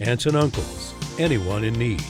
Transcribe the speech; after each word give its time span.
aunts 0.00 0.26
and 0.26 0.36
uncles, 0.36 0.94
anyone 1.18 1.64
in 1.64 1.74
need. 1.74 2.02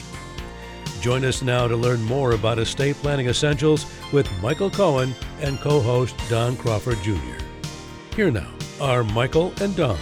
Join 1.01 1.25
us 1.25 1.41
now 1.41 1.67
to 1.67 1.75
learn 1.75 2.01
more 2.01 2.31
about 2.31 2.59
estate 2.59 2.95
planning 2.95 3.27
essentials 3.27 3.85
with 4.13 4.29
Michael 4.41 4.69
Cohen 4.69 5.13
and 5.41 5.59
co 5.59 5.81
host 5.81 6.15
Don 6.29 6.55
Crawford 6.55 6.97
Jr. 7.03 7.43
Here 8.15 8.31
now 8.31 8.49
are 8.79 9.03
Michael 9.03 9.53
and 9.59 9.75
Don. 9.75 9.97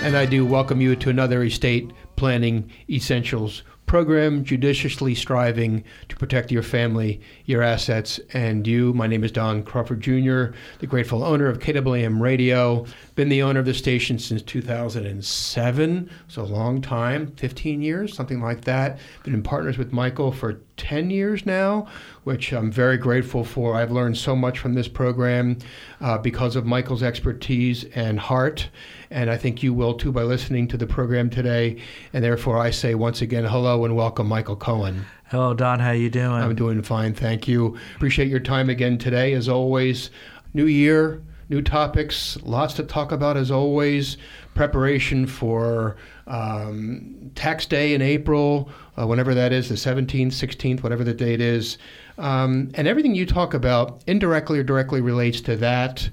And 0.00 0.16
I 0.16 0.24
do 0.24 0.46
welcome 0.46 0.80
you 0.80 0.96
to 0.96 1.10
another 1.10 1.42
Estate 1.42 1.92
Planning 2.16 2.70
Essentials 2.88 3.62
program, 3.88 4.44
judiciously 4.44 5.14
striving 5.14 5.82
to 6.08 6.16
protect 6.16 6.52
your 6.52 6.62
family, 6.62 7.20
your 7.46 7.62
assets, 7.62 8.20
and 8.32 8.66
you. 8.66 8.92
My 8.92 9.08
name 9.08 9.24
is 9.24 9.32
Don 9.32 9.64
Crawford 9.64 10.00
Jr., 10.00 10.54
the 10.78 10.86
grateful 10.86 11.24
owner 11.24 11.48
of 11.48 11.58
KAAM 11.58 12.20
Radio. 12.20 12.86
Been 13.16 13.30
the 13.30 13.42
owner 13.42 13.58
of 13.58 13.66
the 13.66 13.74
station 13.74 14.18
since 14.18 14.42
2007, 14.42 16.10
so 16.28 16.42
a 16.42 16.44
long 16.44 16.80
time, 16.80 17.32
15 17.36 17.82
years, 17.82 18.14
something 18.14 18.40
like 18.40 18.60
that. 18.62 18.98
Been 19.24 19.34
in 19.34 19.42
partners 19.42 19.78
with 19.78 19.92
Michael 19.92 20.30
for 20.30 20.60
10 20.78 21.10
years 21.10 21.44
now, 21.44 21.86
which 22.24 22.52
I'm 22.52 22.70
very 22.70 22.96
grateful 22.96 23.44
for. 23.44 23.74
I've 23.74 23.90
learned 23.90 24.16
so 24.16 24.34
much 24.34 24.58
from 24.58 24.74
this 24.74 24.88
program 24.88 25.58
uh, 26.00 26.18
because 26.18 26.56
of 26.56 26.64
Michael's 26.64 27.02
expertise 27.02 27.84
and 27.94 28.18
heart 28.18 28.68
and 29.10 29.30
I 29.30 29.36
think 29.36 29.62
you 29.62 29.72
will 29.72 29.94
too 29.94 30.12
by 30.12 30.22
listening 30.22 30.68
to 30.68 30.76
the 30.76 30.86
program 30.86 31.30
today. 31.30 31.80
And 32.12 32.22
therefore, 32.22 32.58
I 32.58 32.70
say 32.70 32.94
once 32.94 33.22
again, 33.22 33.44
hello 33.44 33.84
and 33.84 33.96
welcome, 33.96 34.26
Michael 34.26 34.56
Cohen. 34.56 35.04
Hello, 35.30 35.54
Don. 35.54 35.80
How 35.80 35.92
you 35.92 36.10
doing? 36.10 36.32
I'm 36.42 36.54
doing 36.54 36.82
fine, 36.82 37.14
thank 37.14 37.48
you. 37.48 37.76
Appreciate 37.96 38.28
your 38.28 38.40
time 38.40 38.70
again 38.70 38.98
today, 38.98 39.32
as 39.32 39.48
always. 39.48 40.10
New 40.54 40.66
year, 40.66 41.22
new 41.48 41.62
topics, 41.62 42.38
lots 42.42 42.74
to 42.74 42.82
talk 42.82 43.12
about 43.12 43.36
as 43.36 43.50
always. 43.50 44.16
Preparation 44.54 45.26
for 45.26 45.96
um, 46.26 47.30
tax 47.34 47.66
day 47.66 47.94
in 47.94 48.02
April, 48.02 48.70
uh, 48.98 49.06
whenever 49.06 49.34
that 49.34 49.52
is, 49.52 49.68
the 49.68 49.74
17th, 49.74 50.28
16th, 50.28 50.82
whatever 50.82 51.04
the 51.04 51.14
date 51.14 51.40
is. 51.40 51.78
Um, 52.18 52.70
and 52.74 52.88
everything 52.88 53.14
you 53.14 53.26
talk 53.26 53.54
about 53.54 54.02
indirectly 54.06 54.58
or 54.58 54.64
directly 54.64 55.00
relates 55.00 55.40
to 55.42 55.56
that 55.56 56.10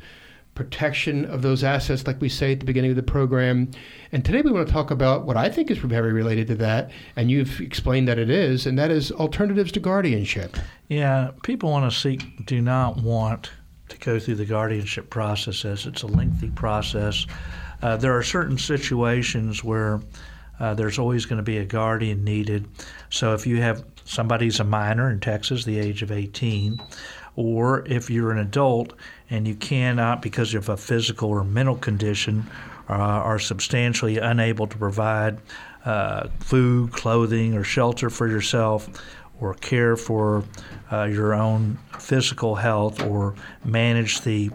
protection 0.53 1.25
of 1.25 1.42
those 1.42 1.64
assets, 1.64 2.08
like 2.08 2.19
we 2.22 2.30
say 2.30 2.53
at 2.53 2.61
the 2.61 2.66
beginning 2.66 2.89
of 2.89 2.95
the 2.95 3.03
program. 3.03 3.69
And 4.11 4.23
today 4.23 4.42
we 4.42 4.52
want 4.52 4.66
to 4.67 4.73
talk 4.73 4.89
about 4.89 5.25
what 5.25 5.36
I 5.36 5.50
think 5.50 5.69
is 5.69 5.77
very 5.77 6.14
related 6.14 6.47
to 6.47 6.55
that, 6.55 6.92
and 7.16 7.30
you've 7.30 7.59
explained 7.59 8.08
that 8.08 8.17
it 8.17 8.30
is, 8.30 8.66
and 8.66 8.80
that 8.80 8.89
is 8.89 9.11
alternatives 9.11 9.72
to 9.73 9.81
guardianship. 9.81 10.55
Yeah, 10.88 11.31
people 11.44 11.72
want 11.72 11.92
to 11.92 11.97
seek, 11.97 12.45
do 12.45 12.61
not 12.61 12.97
want 12.97 13.52
to 13.89 13.97
go 13.97 14.17
through 14.17 14.36
the 14.36 14.45
guardianship 14.45 15.09
process 15.09 15.66
as 15.66 15.86
it's 15.86 16.03
a 16.03 16.08
lengthy 16.08 16.49
process. 16.49 17.27
Uh, 17.81 17.97
there 17.97 18.17
are 18.17 18.23
certain 18.23 18.58
situations 18.58 19.64
where 19.64 19.99
uh, 20.60 20.73
there's 20.73 20.99
always 20.99 21.26
going 21.26 21.38
to 21.38 21.43
be 21.43 21.58
a 21.58 21.66
guardian 21.66 22.23
needed. 22.23 22.67
So 23.10 23.33
if 23.33 23.45
you 23.45 23.61
have 23.61 23.83
somebody's 24.05 24.60
a 24.60 24.64
minor 24.64 25.10
in 25.10 25.20
Texas, 25.20 25.66
the 25.66 25.80
age 25.80 26.02
of 26.02 26.11
18, 26.11 26.80
or 27.36 27.86
if 27.88 28.10
you're 28.10 28.32
an 28.32 28.38
adult 28.38 28.94
and 29.30 29.48
you 29.48 29.55
cannot, 29.55 30.21
because 30.21 30.54
of 30.54 30.70
a 30.70 30.77
physical 30.77 31.30
or 31.30 31.44
mental 31.44 31.76
condition, 31.76 32.45
uh, 32.89 32.94
are 32.94 33.39
substantially 33.39 34.17
unable 34.17 34.67
to 34.67 34.77
provide 34.77 35.39
uh, 35.86 36.27
food, 36.39 36.92
clothing, 36.92 37.55
or 37.55 37.64
shelter 37.64 38.10
for 38.10 38.27
yourself, 38.27 38.89
or 39.39 39.54
care 39.55 39.95
for 39.95 40.44
uh, 40.92 41.04
your 41.04 41.33
own 41.33 41.77
physical 41.99 42.55
health, 42.55 43.02
or 43.04 43.36
manage 43.64 44.21
the 44.21 44.49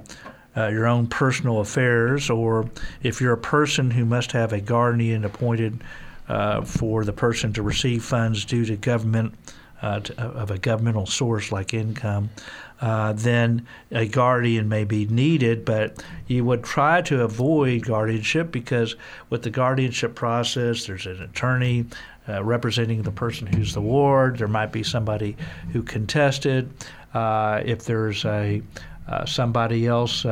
uh, 0.57 0.69
your 0.69 0.87
own 0.87 1.07
personal 1.07 1.61
affairs, 1.61 2.31
or 2.31 2.69
if 3.03 3.21
you're 3.21 3.33
a 3.33 3.39
person 3.39 3.91
who 3.91 4.05
must 4.05 4.33
have 4.33 4.53
a 4.53 4.61
guardian 4.61 5.25
appointed 5.25 5.83
uh, 6.29 6.63
for 6.63 7.05
the 7.05 7.13
person 7.13 7.53
to 7.53 7.63
receive 7.63 8.05
funds 8.05 8.45
due 8.45 8.65
to 8.65 8.77
government 8.77 9.35
uh, 9.83 10.01
to, 10.01 10.23
of 10.23 10.51
a 10.51 10.59
governmental 10.59 11.07
source 11.07 11.51
like 11.51 11.73
income, 11.73 12.31
uh, 12.81 13.13
then 13.13 13.67
a 13.91 14.07
guardian 14.07 14.69
may 14.69 14.85
be 14.85 15.07
needed, 15.07 15.65
but 15.65 16.03
you 16.27 16.45
would 16.45 16.65
try 16.65 17.03
to 17.03 17.23
avoid 17.23 17.85
guardianship 17.85 18.51
because 18.51 18.97
with 19.29 19.43
the 19.43 19.51
guardianship 19.51 20.15
process, 20.15 20.87
there's 20.87 21.07
an 21.07 21.23
attorney 21.23 21.85
uh, 22.29 22.43
representing 22.43 23.03
the 23.03 23.11
person 23.11 23.47
who's 23.47 23.75
the 23.75 23.81
ward. 23.81 24.39
There 24.39 24.49
might 24.49 24.73
be 24.73 24.83
somebody 24.83 25.37
who 25.73 25.83
contested. 25.83 26.71
Uh, 27.13 27.61
if 27.65 27.85
there's 27.85 28.25
a 28.25 28.63
uh, 29.11 29.27
somebody 29.27 29.87
else 29.87 30.25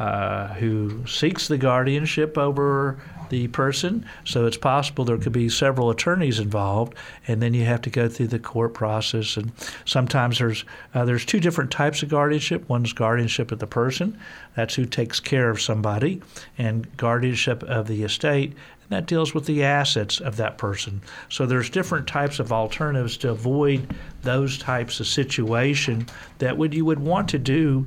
uh, 0.00 0.48
who 0.58 1.06
seeks 1.06 1.48
the 1.48 1.58
guardianship 1.58 2.38
over 2.38 2.98
the 3.28 3.48
person. 3.48 4.04
So 4.24 4.46
it's 4.46 4.56
possible 4.56 5.04
there 5.04 5.18
could 5.18 5.32
be 5.32 5.48
several 5.48 5.90
attorneys 5.90 6.38
involved, 6.38 6.94
and 7.28 7.40
then 7.40 7.54
you 7.54 7.64
have 7.64 7.82
to 7.82 7.90
go 7.90 8.08
through 8.08 8.28
the 8.28 8.38
court 8.38 8.74
process. 8.74 9.36
And 9.36 9.52
sometimes 9.84 10.38
there's 10.38 10.64
uh, 10.94 11.04
there's 11.04 11.24
two 11.24 11.40
different 11.40 11.70
types 11.70 12.02
of 12.02 12.08
guardianship. 12.08 12.68
One's 12.68 12.92
guardianship 12.92 13.52
of 13.52 13.58
the 13.58 13.66
person, 13.66 14.18
that's 14.54 14.74
who 14.74 14.84
takes 14.84 15.20
care 15.20 15.50
of 15.50 15.60
somebody, 15.60 16.20
and 16.58 16.96
guardianship 16.96 17.62
of 17.64 17.86
the 17.86 18.02
estate, 18.02 18.54
that 18.90 19.06
deals 19.06 19.34
with 19.34 19.46
the 19.46 19.64
assets 19.64 20.20
of 20.20 20.36
that 20.36 20.58
person. 20.58 21.00
So 21.28 21.46
there's 21.46 21.70
different 21.70 22.06
types 22.06 22.38
of 22.38 22.52
alternatives 22.52 23.16
to 23.18 23.30
avoid 23.30 23.94
those 24.22 24.58
types 24.58 25.00
of 25.00 25.06
situation 25.06 26.06
that 26.38 26.58
would 26.58 26.74
you 26.74 26.84
would 26.84 27.00
want 27.00 27.28
to 27.30 27.38
do. 27.38 27.86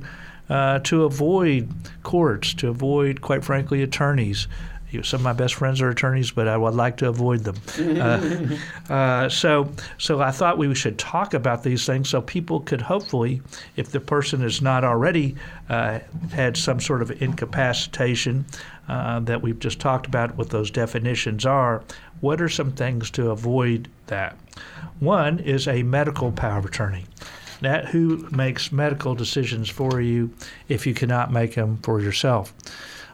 Uh, 0.50 0.78
to 0.80 1.04
avoid 1.04 1.66
courts, 2.02 2.52
to 2.52 2.68
avoid, 2.68 3.22
quite 3.22 3.42
frankly, 3.42 3.82
attorneys, 3.82 4.46
some 5.02 5.20
of 5.20 5.24
my 5.24 5.32
best 5.32 5.54
friends 5.54 5.80
are 5.80 5.88
attorneys, 5.88 6.30
but 6.30 6.46
I 6.46 6.56
would 6.56 6.74
like 6.74 6.98
to 6.98 7.08
avoid 7.08 7.40
them. 7.40 7.56
uh, 8.00 8.92
uh, 8.92 9.28
so, 9.28 9.70
so 9.98 10.20
I 10.20 10.30
thought 10.30 10.58
we 10.58 10.74
should 10.74 10.98
talk 10.98 11.34
about 11.34 11.62
these 11.62 11.86
things 11.86 12.08
so 12.08 12.20
people 12.20 12.60
could 12.60 12.80
hopefully, 12.80 13.42
if 13.76 13.90
the 13.90 14.00
person 14.00 14.40
has 14.42 14.62
not 14.62 14.84
already 14.84 15.36
uh, 15.68 16.00
had 16.32 16.56
some 16.56 16.80
sort 16.80 17.02
of 17.02 17.22
incapacitation 17.22 18.44
uh, 18.88 19.20
that 19.20 19.42
we've 19.42 19.58
just 19.58 19.80
talked 19.80 20.06
about, 20.06 20.36
what 20.36 20.50
those 20.50 20.70
definitions 20.70 21.46
are, 21.46 21.82
what 22.20 22.40
are 22.40 22.48
some 22.48 22.72
things 22.72 23.10
to 23.12 23.30
avoid 23.30 23.88
that? 24.06 24.36
One 25.00 25.38
is 25.38 25.66
a 25.66 25.82
medical 25.82 26.32
power 26.32 26.58
of 26.58 26.64
attorney 26.64 27.04
that 27.60 27.86
who 27.86 28.28
makes 28.30 28.72
medical 28.72 29.14
decisions 29.14 29.68
for 29.68 30.00
you 30.00 30.30
if 30.68 30.86
you 30.86 30.94
cannot 30.94 31.32
make 31.32 31.54
them 31.54 31.78
for 31.82 32.00
yourself. 32.00 32.52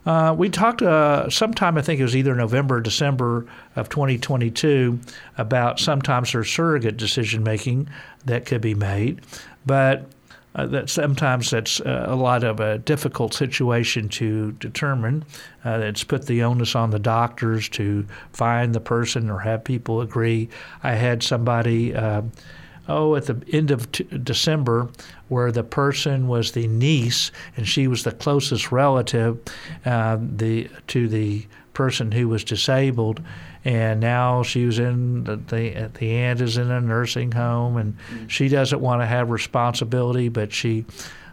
Uh, 0.07 0.35
we 0.37 0.49
talked 0.49 0.81
uh, 0.81 1.29
sometime, 1.29 1.77
I 1.77 1.83
think 1.83 2.01
it 2.01 2.03
was 2.03 2.17
either 2.17 2.35
November 2.35 2.77
or 2.77 2.81
December 2.81 3.47
of 3.77 3.89
2022, 3.91 4.99
about 5.37 5.79
sometimes 5.79 6.33
there's 6.33 6.51
surrogate 6.51 6.97
decision 6.97 7.43
making 7.43 7.89
that 8.25 8.47
could 8.47 8.63
be 8.63 8.75
made, 8.75 9.21
but 9.67 10.07
uh, 10.55 10.67
that 10.67 10.91
sometimes 10.91 11.51
that's 11.51 11.81
uh, 11.81 12.07
a 12.09 12.17
lot 12.17 12.43
of 12.45 12.61
a 12.61 12.79
difficult 12.79 13.35
situation 13.35 14.09
to 14.09 14.53
determine. 14.53 15.25
Uh, 15.65 15.81
it's 15.83 16.05
put 16.05 16.27
the 16.27 16.43
onus 16.43 16.75
on 16.75 16.91
the 16.91 16.99
doctors 16.99 17.69
to 17.69 18.07
find 18.33 18.75
the 18.75 18.81
person 18.81 19.31
or 19.31 19.39
have 19.41 19.63
people 19.65 20.01
agree. 20.01 20.49
I 20.83 20.95
had 20.95 21.23
somebody 21.23 21.95
uh, 21.95 22.23
oh, 22.89 23.15
at 23.15 23.27
the 23.27 23.41
end 23.53 23.71
of 23.71 23.91
t- 23.93 24.05
December, 24.05 24.89
where 25.29 25.53
the 25.53 25.63
person 25.63 26.27
was 26.29 26.53
the 26.53 26.67
niece 26.67 27.31
and 27.57 27.67
she 27.67 27.87
was 27.87 28.03
the 28.03 28.13
closest 28.13 28.73
relative 28.73 29.39
uh, 29.87 30.19
the 30.21 30.69
to 30.89 31.09
the 31.09 31.47
person 31.73 32.13
who 32.13 32.29
was 32.29 32.45
disabled, 32.45 33.23
and 33.65 34.01
now 34.01 34.43
she 34.43 34.65
was 34.65 34.79
in 34.79 35.25
the 35.25 35.37
the, 35.37 35.91
the 35.99 36.11
aunt 36.13 36.41
is 36.41 36.57
in 36.57 36.71
a 36.71 36.81
nursing 36.81 37.33
home, 37.33 37.77
and 37.77 37.97
mm-hmm. 37.97 38.27
she 38.27 38.49
doesn't 38.49 38.81
want 38.81 39.03
to 39.03 39.07
have 39.07 39.31
responsibility, 39.31 40.29
but 40.29 40.53
she. 40.53 40.85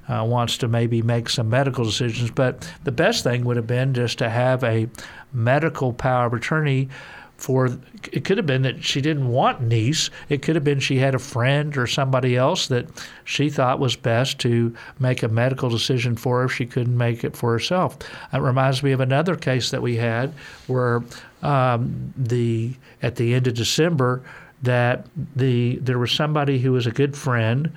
Uh, 0.09 0.23
wants 0.23 0.57
to 0.57 0.69
maybe 0.69 1.01
make 1.01 1.27
some 1.27 1.49
medical 1.49 1.83
decisions, 1.83 2.31
but 2.31 2.71
the 2.85 2.93
best 2.93 3.25
thing 3.25 3.43
would 3.43 3.57
have 3.57 3.67
been 3.67 3.93
just 3.93 4.19
to 4.19 4.29
have 4.29 4.63
a 4.63 4.87
medical 5.33 5.91
power 5.91 6.27
of 6.27 6.33
attorney 6.33 6.87
for 7.37 7.77
it 8.11 8.25
could 8.25 8.37
have 8.37 8.47
been 8.47 8.63
that 8.63 8.83
she 8.83 8.99
didn't 8.99 9.27
want 9.27 9.61
niece. 9.61 10.09
It 10.27 10.41
could 10.41 10.55
have 10.55 10.63
been 10.63 10.79
she 10.79 10.97
had 10.97 11.13
a 11.13 11.19
friend 11.19 11.77
or 11.77 11.85
somebody 11.85 12.35
else 12.35 12.67
that 12.67 12.87
she 13.25 13.49
thought 13.49 13.79
was 13.79 13.95
best 13.95 14.39
to 14.39 14.75
make 14.99 15.21
a 15.21 15.27
medical 15.27 15.69
decision 15.69 16.15
for 16.15 16.43
if 16.43 16.51
she 16.51 16.65
couldn't 16.65 16.97
make 16.97 17.23
it 17.23 17.37
for 17.37 17.51
herself. 17.51 17.97
It 18.33 18.39
reminds 18.39 18.81
me 18.81 18.91
of 18.91 18.99
another 18.99 19.35
case 19.35 19.69
that 19.69 19.81
we 19.81 19.97
had 19.97 20.33
where 20.65 21.03
um, 21.43 22.13
the 22.17 22.73
at 23.03 23.15
the 23.15 23.35
end 23.35 23.47
of 23.47 23.53
December 23.53 24.23
that 24.63 25.05
the 25.35 25.77
there 25.77 25.99
was 25.99 26.11
somebody 26.11 26.59
who 26.59 26.71
was 26.71 26.87
a 26.87 26.91
good 26.91 27.15
friend. 27.15 27.71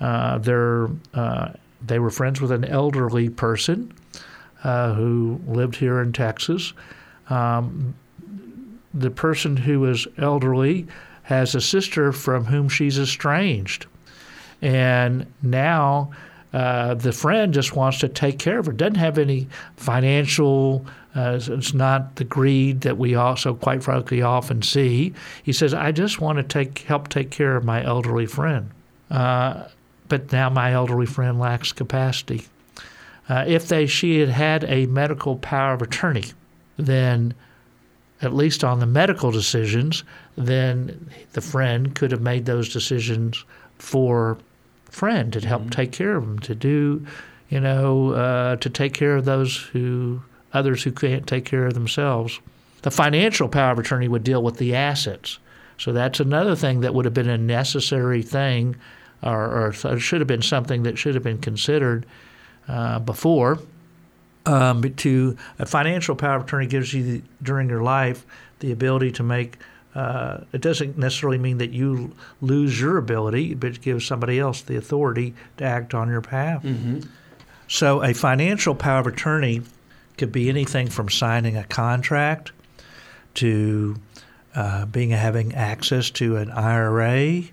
Uh, 0.00 0.38
uh, 1.14 1.52
they 1.84 1.98
were 1.98 2.10
friends 2.10 2.40
with 2.40 2.50
an 2.50 2.64
elderly 2.64 3.28
person 3.28 3.92
uh, 4.64 4.94
who 4.94 5.40
lived 5.46 5.76
here 5.76 6.00
in 6.00 6.12
Texas. 6.12 6.72
Um, 7.28 7.94
the 8.94 9.10
person 9.10 9.56
who 9.56 9.84
is 9.86 10.06
elderly 10.18 10.86
has 11.24 11.54
a 11.54 11.60
sister 11.60 12.12
from 12.12 12.44
whom 12.44 12.68
she's 12.68 12.98
estranged. 12.98 13.86
And 14.60 15.26
now 15.42 16.10
uh, 16.52 16.94
the 16.94 17.12
friend 17.12 17.54
just 17.54 17.74
wants 17.74 17.98
to 18.00 18.08
take 18.08 18.38
care 18.38 18.58
of 18.58 18.66
her, 18.66 18.72
doesn't 18.72 18.96
have 18.96 19.18
any 19.18 19.48
financial, 19.76 20.84
uh, 21.14 21.38
it's 21.40 21.74
not 21.74 22.16
the 22.16 22.24
greed 22.24 22.82
that 22.82 22.98
we 22.98 23.14
also, 23.14 23.54
quite 23.54 23.82
frankly, 23.82 24.22
often 24.22 24.62
see. 24.62 25.14
He 25.42 25.52
says, 25.52 25.72
I 25.72 25.92
just 25.92 26.20
want 26.20 26.36
to 26.36 26.42
take, 26.42 26.80
help 26.80 27.08
take 27.08 27.30
care 27.30 27.56
of 27.56 27.64
my 27.64 27.82
elderly 27.84 28.26
friend. 28.26 28.70
Uh, 29.10 29.64
but 30.08 30.30
now 30.30 30.50
my 30.50 30.72
elderly 30.72 31.06
friend 31.06 31.38
lacks 31.38 31.72
capacity. 31.72 32.46
Uh, 33.28 33.44
if 33.46 33.68
they, 33.68 33.86
she 33.86 34.18
had 34.18 34.28
had 34.28 34.64
a 34.64 34.86
medical 34.86 35.36
power 35.36 35.72
of 35.72 35.80
attorney, 35.80 36.24
then 36.76 37.34
at 38.22 38.32
least 38.32 38.62
on 38.64 38.78
the 38.78 38.86
medical 38.86 39.30
decisions, 39.30 40.04
then 40.36 41.10
the 41.32 41.40
friend 41.40 41.94
could 41.94 42.12
have 42.12 42.20
made 42.20 42.46
those 42.46 42.72
decisions 42.72 43.44
for 43.78 44.38
friend 44.84 45.32
to 45.32 45.40
help 45.46 45.62
mm-hmm. 45.62 45.70
take 45.70 45.92
care 45.92 46.16
of 46.16 46.24
them, 46.24 46.38
to 46.38 46.54
do, 46.54 47.04
you 47.48 47.60
know, 47.60 48.12
uh, 48.12 48.56
to 48.56 48.70
take 48.70 48.94
care 48.94 49.16
of 49.16 49.24
those 49.24 49.56
who 49.56 50.22
others 50.52 50.82
who 50.82 50.92
can't 50.92 51.26
take 51.26 51.44
care 51.44 51.66
of 51.66 51.74
themselves. 51.74 52.38
The 52.82 52.90
financial 52.90 53.48
power 53.48 53.72
of 53.72 53.78
attorney 53.78 54.08
would 54.08 54.24
deal 54.24 54.42
with 54.42 54.58
the 54.58 54.74
assets. 54.74 55.38
So 55.78 55.92
that's 55.92 56.20
another 56.20 56.54
thing 56.54 56.80
that 56.80 56.94
would 56.94 57.06
have 57.06 57.14
been 57.14 57.28
a 57.28 57.38
necessary 57.38 58.22
thing, 58.22 58.76
or, 59.22 59.66
or 59.66 59.98
should 59.98 60.20
have 60.20 60.28
been 60.28 60.42
something 60.42 60.82
that 60.82 60.98
should 60.98 61.14
have 61.14 61.24
been 61.24 61.38
considered 61.38 62.06
uh, 62.68 62.98
before 62.98 63.58
um, 64.46 64.82
to 64.82 65.36
a 65.58 65.66
financial 65.66 66.16
power 66.16 66.36
of 66.36 66.44
attorney 66.44 66.66
gives 66.66 66.92
you 66.92 67.02
the, 67.02 67.22
during 67.42 67.68
your 67.68 67.82
life 67.82 68.26
the 68.60 68.72
ability 68.72 69.12
to 69.12 69.22
make. 69.22 69.58
Uh, 69.94 70.40
it 70.52 70.60
doesn't 70.62 70.96
necessarily 70.96 71.38
mean 71.38 71.58
that 71.58 71.70
you 71.70 72.14
lose 72.40 72.80
your 72.80 72.96
ability, 72.96 73.54
but 73.54 73.72
it 73.72 73.80
gives 73.82 74.06
somebody 74.06 74.38
else 74.38 74.62
the 74.62 74.76
authority 74.76 75.34
to 75.58 75.64
act 75.64 75.92
on 75.92 76.08
your 76.08 76.22
behalf. 76.22 76.62
Mm-hmm. 76.62 77.00
So, 77.68 78.02
a 78.02 78.14
financial 78.14 78.74
power 78.74 79.00
of 79.00 79.06
attorney 79.06 79.62
could 80.16 80.32
be 80.32 80.48
anything 80.48 80.88
from 80.88 81.08
signing 81.08 81.56
a 81.56 81.64
contract 81.64 82.52
to 83.34 83.96
uh, 84.54 84.86
being 84.86 85.10
having 85.10 85.54
access 85.54 86.10
to 86.10 86.36
an 86.36 86.50
IRA 86.50 87.44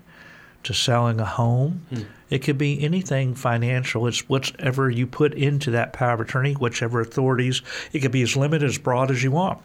to 0.64 0.74
selling 0.74 1.20
a 1.20 1.24
home. 1.24 1.86
Mm. 1.92 2.06
It 2.28 2.38
could 2.40 2.58
be 2.58 2.82
anything 2.82 3.34
financial. 3.34 4.06
It's 4.06 4.28
whatever 4.28 4.88
you 4.88 5.06
put 5.06 5.34
into 5.34 5.72
that 5.72 5.92
power 5.92 6.12
of 6.12 6.20
attorney, 6.20 6.52
whichever 6.54 7.00
authorities. 7.00 7.62
It 7.92 8.00
could 8.00 8.12
be 8.12 8.22
as 8.22 8.36
limited, 8.36 8.68
as 8.68 8.78
broad 8.78 9.10
as 9.10 9.22
you 9.22 9.30
want. 9.30 9.58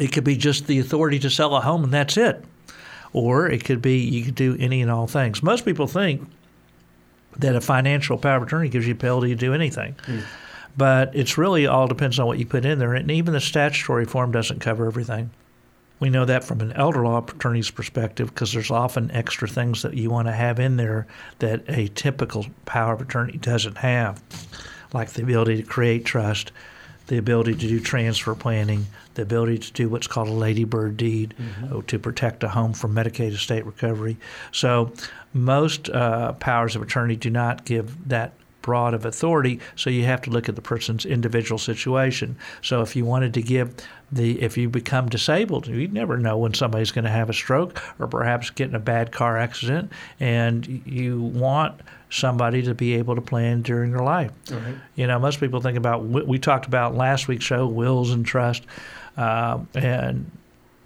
It 0.00 0.12
could 0.12 0.24
be 0.24 0.36
just 0.36 0.66
the 0.66 0.78
authority 0.80 1.18
to 1.20 1.30
sell 1.30 1.54
a 1.54 1.60
home 1.60 1.84
and 1.84 1.92
that's 1.92 2.16
it. 2.16 2.44
Or 3.12 3.48
it 3.48 3.64
could 3.64 3.80
be 3.80 3.98
you 3.98 4.24
could 4.24 4.34
do 4.34 4.56
any 4.58 4.82
and 4.82 4.90
all 4.90 5.06
things. 5.06 5.42
Most 5.42 5.64
people 5.64 5.86
think 5.86 6.28
that 7.38 7.54
a 7.54 7.60
financial 7.60 8.18
power 8.18 8.38
of 8.38 8.42
attorney 8.42 8.68
gives 8.68 8.86
you 8.86 8.94
the 8.94 8.98
ability 8.98 9.28
to 9.28 9.36
do 9.36 9.54
anything. 9.54 9.94
Mm. 10.06 10.22
But 10.76 11.14
it's 11.14 11.38
really 11.38 11.66
all 11.66 11.86
depends 11.86 12.18
on 12.18 12.26
what 12.26 12.38
you 12.38 12.46
put 12.46 12.64
in 12.64 12.78
there. 12.78 12.94
And 12.94 13.10
even 13.10 13.32
the 13.32 13.40
statutory 13.40 14.04
form 14.04 14.32
doesn't 14.32 14.60
cover 14.60 14.86
everything. 14.86 15.30
We 15.98 16.10
know 16.10 16.24
that 16.26 16.44
from 16.44 16.60
an 16.60 16.72
elder 16.72 17.02
law 17.02 17.18
attorney's 17.18 17.70
perspective 17.70 18.28
because 18.28 18.52
there's 18.52 18.70
often 18.70 19.10
extra 19.12 19.48
things 19.48 19.82
that 19.82 19.94
you 19.94 20.10
want 20.10 20.28
to 20.28 20.32
have 20.32 20.60
in 20.60 20.76
there 20.76 21.06
that 21.38 21.64
a 21.68 21.88
typical 21.88 22.46
power 22.66 22.92
of 22.92 23.00
attorney 23.00 23.38
doesn't 23.38 23.78
have, 23.78 24.22
like 24.92 25.10
the 25.12 25.22
ability 25.22 25.56
to 25.56 25.62
create 25.62 26.04
trust, 26.04 26.52
the 27.06 27.16
ability 27.16 27.54
to 27.54 27.68
do 27.68 27.80
transfer 27.80 28.34
planning, 28.34 28.86
the 29.14 29.22
ability 29.22 29.58
to 29.58 29.72
do 29.72 29.88
what's 29.88 30.06
called 30.06 30.28
a 30.28 30.32
ladybird 30.32 30.96
deed 30.96 31.34
mm-hmm. 31.38 31.80
to 31.80 31.98
protect 31.98 32.44
a 32.44 32.48
home 32.48 32.72
from 32.72 32.94
Medicaid 32.94 33.32
estate 33.32 33.64
recovery. 33.64 34.16
So 34.52 34.92
most 35.32 35.88
uh, 35.88 36.32
powers 36.32 36.76
of 36.76 36.82
attorney 36.82 37.16
do 37.16 37.30
not 37.30 37.64
give 37.64 38.08
that 38.08 38.32
broad 38.66 38.92
of 38.94 39.06
authority, 39.06 39.60
so 39.76 39.88
you 39.88 40.04
have 40.04 40.20
to 40.22 40.30
look 40.30 40.48
at 40.48 40.56
the 40.56 40.60
person's 40.60 41.06
individual 41.06 41.58
situation. 41.58 42.36
So 42.62 42.82
if 42.82 42.96
you 42.96 43.04
wanted 43.06 43.32
to 43.34 43.42
give 43.42 43.74
the 44.12 44.42
if 44.42 44.58
you 44.58 44.68
become 44.68 45.08
disabled, 45.08 45.68
you 45.68 45.88
never 45.88 46.18
know 46.18 46.36
when 46.36 46.52
somebody's 46.52 46.90
going 46.90 47.04
to 47.04 47.10
have 47.10 47.30
a 47.30 47.32
stroke 47.32 47.80
or 47.98 48.08
perhaps 48.08 48.50
get 48.50 48.68
in 48.68 48.74
a 48.74 48.80
bad 48.80 49.12
car 49.12 49.38
accident, 49.38 49.92
and 50.20 50.82
you 50.84 51.22
want 51.22 51.80
somebody 52.10 52.62
to 52.62 52.74
be 52.74 52.94
able 52.94 53.14
to 53.14 53.20
plan 53.20 53.62
during 53.62 53.92
their 53.92 54.04
life. 54.04 54.32
Right. 54.50 54.74
You 54.96 55.06
know, 55.06 55.18
most 55.18 55.40
people 55.40 55.60
think 55.60 55.78
about 55.78 56.04
we 56.04 56.38
talked 56.38 56.66
about 56.66 56.96
last 56.96 57.28
week's 57.28 57.44
show 57.44 57.66
wills 57.66 58.10
and 58.10 58.26
trust, 58.26 58.64
uh, 59.16 59.60
and 59.74 60.30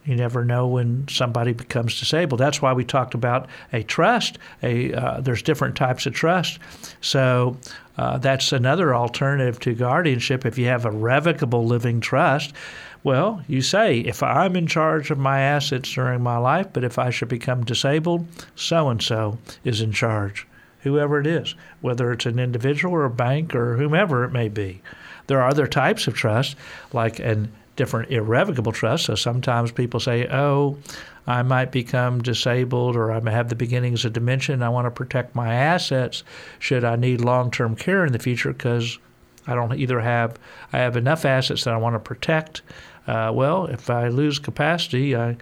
you 0.05 0.17
never 0.17 0.45
know 0.45 0.67
when 0.67 1.07
somebody 1.09 1.53
becomes 1.53 1.99
disabled. 1.99 2.41
That's 2.41 2.63
why 2.63 2.73
we 2.73 2.85
talked 2.85 3.15
about 3.15 3.49
a 3.73 3.83
trust. 3.83 4.39
A 4.63 4.93
uh, 4.93 5.21
there's 5.21 5.43
different 5.43 5.77
types 5.77 6.07
of 6.07 6.15
trust. 6.15 6.59
So 7.01 7.59
uh, 7.99 8.19
that's 8.19 8.53
another 8.53 8.95
alternative 8.95 9.61
to 9.61 9.75
guardianship. 9.75 10.47
If 10.47 10.57
you 10.57 10.67
have 10.67 10.87
a 10.87 10.91
revocable 10.91 11.67
living 11.67 12.01
trust, 12.01 12.55
well, 13.03 13.43
you 13.47 13.61
say 13.63 14.01
if 14.01 14.23
I'm 14.23 14.57
in 14.57 14.67
charge 14.67 15.11
of 15.11 15.19
my 15.19 15.41
assets 15.41 15.93
during 15.93 16.23
my 16.23 16.39
life, 16.39 16.69
but 16.73 16.85
if 16.85 16.99
I 16.99 17.11
should 17.11 17.29
become 17.29 17.65
disabled, 17.65 18.27
so 18.55 18.89
and 18.89 19.03
so 19.03 19.39
is 19.65 19.81
in 19.81 19.93
charge. 19.93 20.47
Whoever 20.83 21.21
it 21.21 21.27
is, 21.27 21.55
whether 21.83 22.11
it's 22.11 22.25
an 22.25 22.39
individual 22.39 22.95
or 22.95 23.05
a 23.05 23.11
bank 23.11 23.55
or 23.55 23.77
whomever 23.77 24.25
it 24.25 24.33
may 24.33 24.49
be. 24.49 24.81
There 25.27 25.41
are 25.41 25.49
other 25.49 25.67
types 25.67 26.07
of 26.07 26.15
trust, 26.15 26.57
like 26.93 27.19
an 27.19 27.53
different 27.81 28.11
irrevocable 28.11 28.73
trusts. 28.73 29.07
So 29.07 29.15
sometimes 29.15 29.73
people 29.73 30.01
say, 30.01 30.29
oh, 30.29 30.77
I 31.27 31.43
might 31.43 31.73
become 31.73 32.21
disabled 32.21 32.95
or 32.95 33.11
I 33.11 33.21
may 33.21 33.33
have 33.33 33.49
the 33.49 33.55
beginnings 33.55 34.05
of 34.05 34.13
dementia 34.13 34.53
and 34.53 34.63
I 34.63 34.69
want 34.69 34.85
to 34.85 34.91
protect 34.91 35.35
my 35.35 35.55
assets 35.55 36.23
should 36.59 36.85
I 36.85 36.97
need 36.97 37.23
long 37.23 37.51
term 37.51 37.75
care 37.75 38.05
in 38.05 38.13
the 38.13 38.19
future 38.19 38.53
because 38.53 38.99
I 39.47 39.55
don't 39.55 39.75
either 39.75 39.99
have, 39.99 40.39
I 40.75 40.79
have 40.81 40.99
enough 40.99 41.25
assets 41.25 41.65
that 41.65 41.73
I 41.73 41.79
want 41.79 41.95
to 41.95 42.01
protect. 42.01 42.61
Uh, 43.07 43.33
well, 43.35 43.65
if 43.65 43.89
I 43.89 44.09
lose 44.09 44.39
capacity, 44.39 45.17
I, 45.17 45.39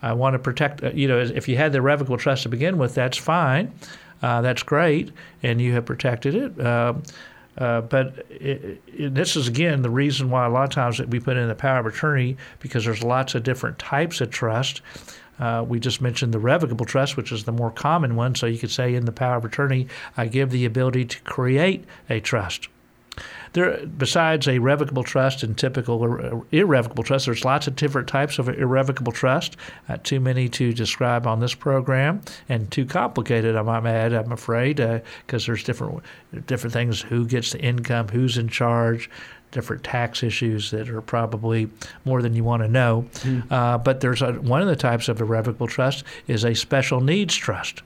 I 0.00 0.14
want 0.14 0.32
to 0.32 0.38
protect, 0.38 0.82
uh, 0.82 0.92
you 0.94 1.08
know, 1.08 1.18
if 1.18 1.46
you 1.46 1.58
had 1.58 1.72
the 1.72 1.78
irrevocable 1.78 2.16
trust 2.16 2.44
to 2.44 2.48
begin 2.48 2.78
with, 2.78 2.94
that's 2.94 3.18
fine. 3.18 3.70
Uh, 4.22 4.40
that's 4.40 4.62
great, 4.62 5.12
and 5.42 5.60
you 5.60 5.74
have 5.74 5.84
protected 5.84 6.34
it. 6.34 6.58
Uh, 6.58 6.94
uh, 7.58 7.82
but 7.82 8.26
it, 8.30 8.82
it, 8.86 9.14
this 9.14 9.36
is 9.36 9.48
again 9.48 9.82
the 9.82 9.90
reason 9.90 10.30
why 10.30 10.46
a 10.46 10.48
lot 10.48 10.64
of 10.64 10.70
times 10.70 10.98
that 10.98 11.08
we 11.08 11.20
put 11.20 11.36
in 11.36 11.48
the 11.48 11.54
power 11.54 11.80
of 11.80 11.86
attorney 11.86 12.36
because 12.60 12.84
there's 12.84 13.02
lots 13.02 13.34
of 13.34 13.42
different 13.42 13.78
types 13.78 14.20
of 14.20 14.30
trust. 14.30 14.80
Uh, 15.38 15.64
we 15.66 15.80
just 15.80 16.00
mentioned 16.00 16.32
the 16.32 16.38
revocable 16.38 16.86
trust, 16.86 17.16
which 17.16 17.32
is 17.32 17.44
the 17.44 17.52
more 17.52 17.70
common 17.70 18.16
one. 18.16 18.34
So 18.34 18.46
you 18.46 18.58
could 18.58 18.70
say 18.70 18.94
in 18.94 19.06
the 19.06 19.12
power 19.12 19.36
of 19.36 19.44
attorney, 19.44 19.88
I 20.16 20.26
give 20.26 20.50
the 20.50 20.64
ability 20.64 21.06
to 21.06 21.20
create 21.22 21.84
a 22.08 22.20
trust. 22.20 22.68
There, 23.52 23.84
besides 23.86 24.48
a 24.48 24.58
revocable 24.58 25.04
trust 25.04 25.42
and 25.42 25.56
typical 25.56 26.44
irrevocable 26.50 27.04
trust, 27.04 27.26
there's 27.26 27.44
lots 27.44 27.66
of 27.66 27.76
different 27.76 28.08
types 28.08 28.38
of 28.38 28.48
irrevocable 28.48 29.12
trust. 29.12 29.56
Uh, 29.88 29.98
too 29.98 30.20
many 30.20 30.48
to 30.48 30.72
describe 30.72 31.26
on 31.26 31.40
this 31.40 31.54
program, 31.54 32.22
and 32.48 32.70
too 32.70 32.86
complicated. 32.86 33.54
I 33.56 33.62
might 33.62 33.86
add. 33.86 34.14
I'm 34.14 34.32
afraid 34.32 34.76
because 34.76 35.44
uh, 35.44 35.46
there's 35.46 35.64
different 35.64 36.02
different 36.46 36.72
things. 36.72 37.02
Who 37.02 37.26
gets 37.26 37.52
the 37.52 37.60
income? 37.60 38.08
Who's 38.08 38.38
in 38.38 38.48
charge? 38.48 39.10
Different 39.52 39.84
tax 39.84 40.22
issues 40.22 40.70
that 40.72 40.88
are 40.88 41.00
probably 41.00 41.70
more 42.04 42.20
than 42.22 42.34
you 42.34 42.42
want 42.42 42.62
to 42.62 42.68
know. 42.68 43.06
Mm. 43.20 43.50
Uh, 43.52 43.78
but 43.78 44.00
there's 44.00 44.22
a, 44.22 44.32
one 44.32 44.60
of 44.60 44.66
the 44.66 44.76
types 44.76 45.08
of 45.08 45.20
irrevocable 45.20 45.68
trust 45.68 46.02
is 46.26 46.44
a 46.44 46.54
special 46.54 47.00
needs 47.00 47.36
trust. 47.36 47.82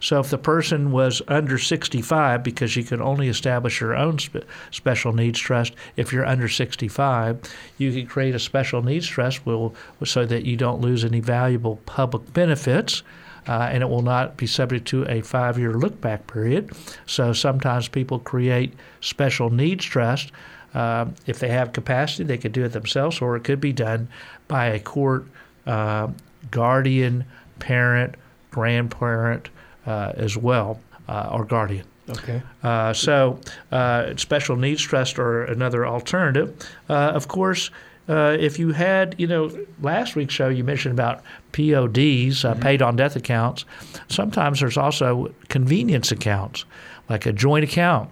So 0.00 0.18
if 0.18 0.30
the 0.30 0.38
person 0.38 0.90
was 0.90 1.22
under 1.28 1.58
65, 1.58 2.42
because 2.42 2.74
you 2.74 2.82
can 2.82 3.00
only 3.00 3.28
establish 3.28 3.80
your 3.80 3.94
own 3.94 4.18
spe- 4.18 4.38
special 4.70 5.12
needs 5.12 5.38
trust 5.38 5.74
if 5.96 6.12
you're 6.12 6.26
under 6.26 6.48
65, 6.48 7.38
you 7.78 7.92
can 7.92 8.06
create 8.06 8.34
a 8.34 8.38
special 8.38 8.82
needs 8.82 9.06
trust 9.06 9.46
will, 9.46 9.74
so 10.04 10.26
that 10.26 10.44
you 10.44 10.56
don't 10.56 10.80
lose 10.80 11.04
any 11.04 11.20
valuable 11.20 11.76
public 11.86 12.32
benefits. 12.32 13.02
Uh, 13.48 13.68
and 13.72 13.82
it 13.82 13.88
will 13.88 14.02
not 14.02 14.36
be 14.36 14.46
subject 14.46 14.86
to 14.86 15.02
a 15.08 15.22
five 15.22 15.58
year 15.58 15.72
look 15.72 15.98
back 16.00 16.26
period. 16.26 16.70
So 17.06 17.32
sometimes 17.32 17.88
people 17.88 18.18
create 18.18 18.74
special 19.00 19.48
needs 19.48 19.84
trust 19.84 20.30
uh, 20.74 21.06
if 21.26 21.38
they 21.38 21.48
have 21.48 21.72
capacity, 21.72 22.24
they 22.24 22.38
could 22.38 22.52
do 22.52 22.64
it 22.64 22.72
themselves, 22.72 23.20
or 23.20 23.36
it 23.36 23.44
could 23.44 23.60
be 23.60 23.72
done 23.72 24.08
by 24.48 24.66
a 24.66 24.80
court 24.80 25.26
uh, 25.66 26.08
guardian, 26.50 27.24
parent, 27.58 28.14
grandparent 28.50 29.50
uh, 29.86 30.12
as 30.16 30.36
well, 30.36 30.80
uh, 31.08 31.28
or 31.32 31.44
guardian. 31.44 31.84
Okay. 32.08 32.42
Uh, 32.62 32.92
so, 32.92 33.38
uh, 33.70 34.16
special 34.16 34.56
needs 34.56 34.82
trust 34.82 35.18
are 35.18 35.44
another 35.44 35.86
alternative. 35.86 36.54
Uh, 36.88 36.94
of 36.94 37.28
course, 37.28 37.70
uh, 38.08 38.36
if 38.40 38.58
you 38.58 38.72
had, 38.72 39.14
you 39.18 39.26
know, 39.26 39.50
last 39.80 40.16
week's 40.16 40.34
show 40.34 40.48
you 40.48 40.64
mentioned 40.64 40.92
about 40.92 41.22
PODs, 41.52 42.44
uh, 42.44 42.54
paid 42.54 42.82
on 42.82 42.96
death 42.96 43.14
accounts. 43.14 43.64
Sometimes 44.08 44.60
there's 44.60 44.76
also 44.76 45.32
convenience 45.48 46.10
accounts, 46.10 46.64
like 47.08 47.26
a 47.26 47.32
joint 47.32 47.62
account. 47.62 48.10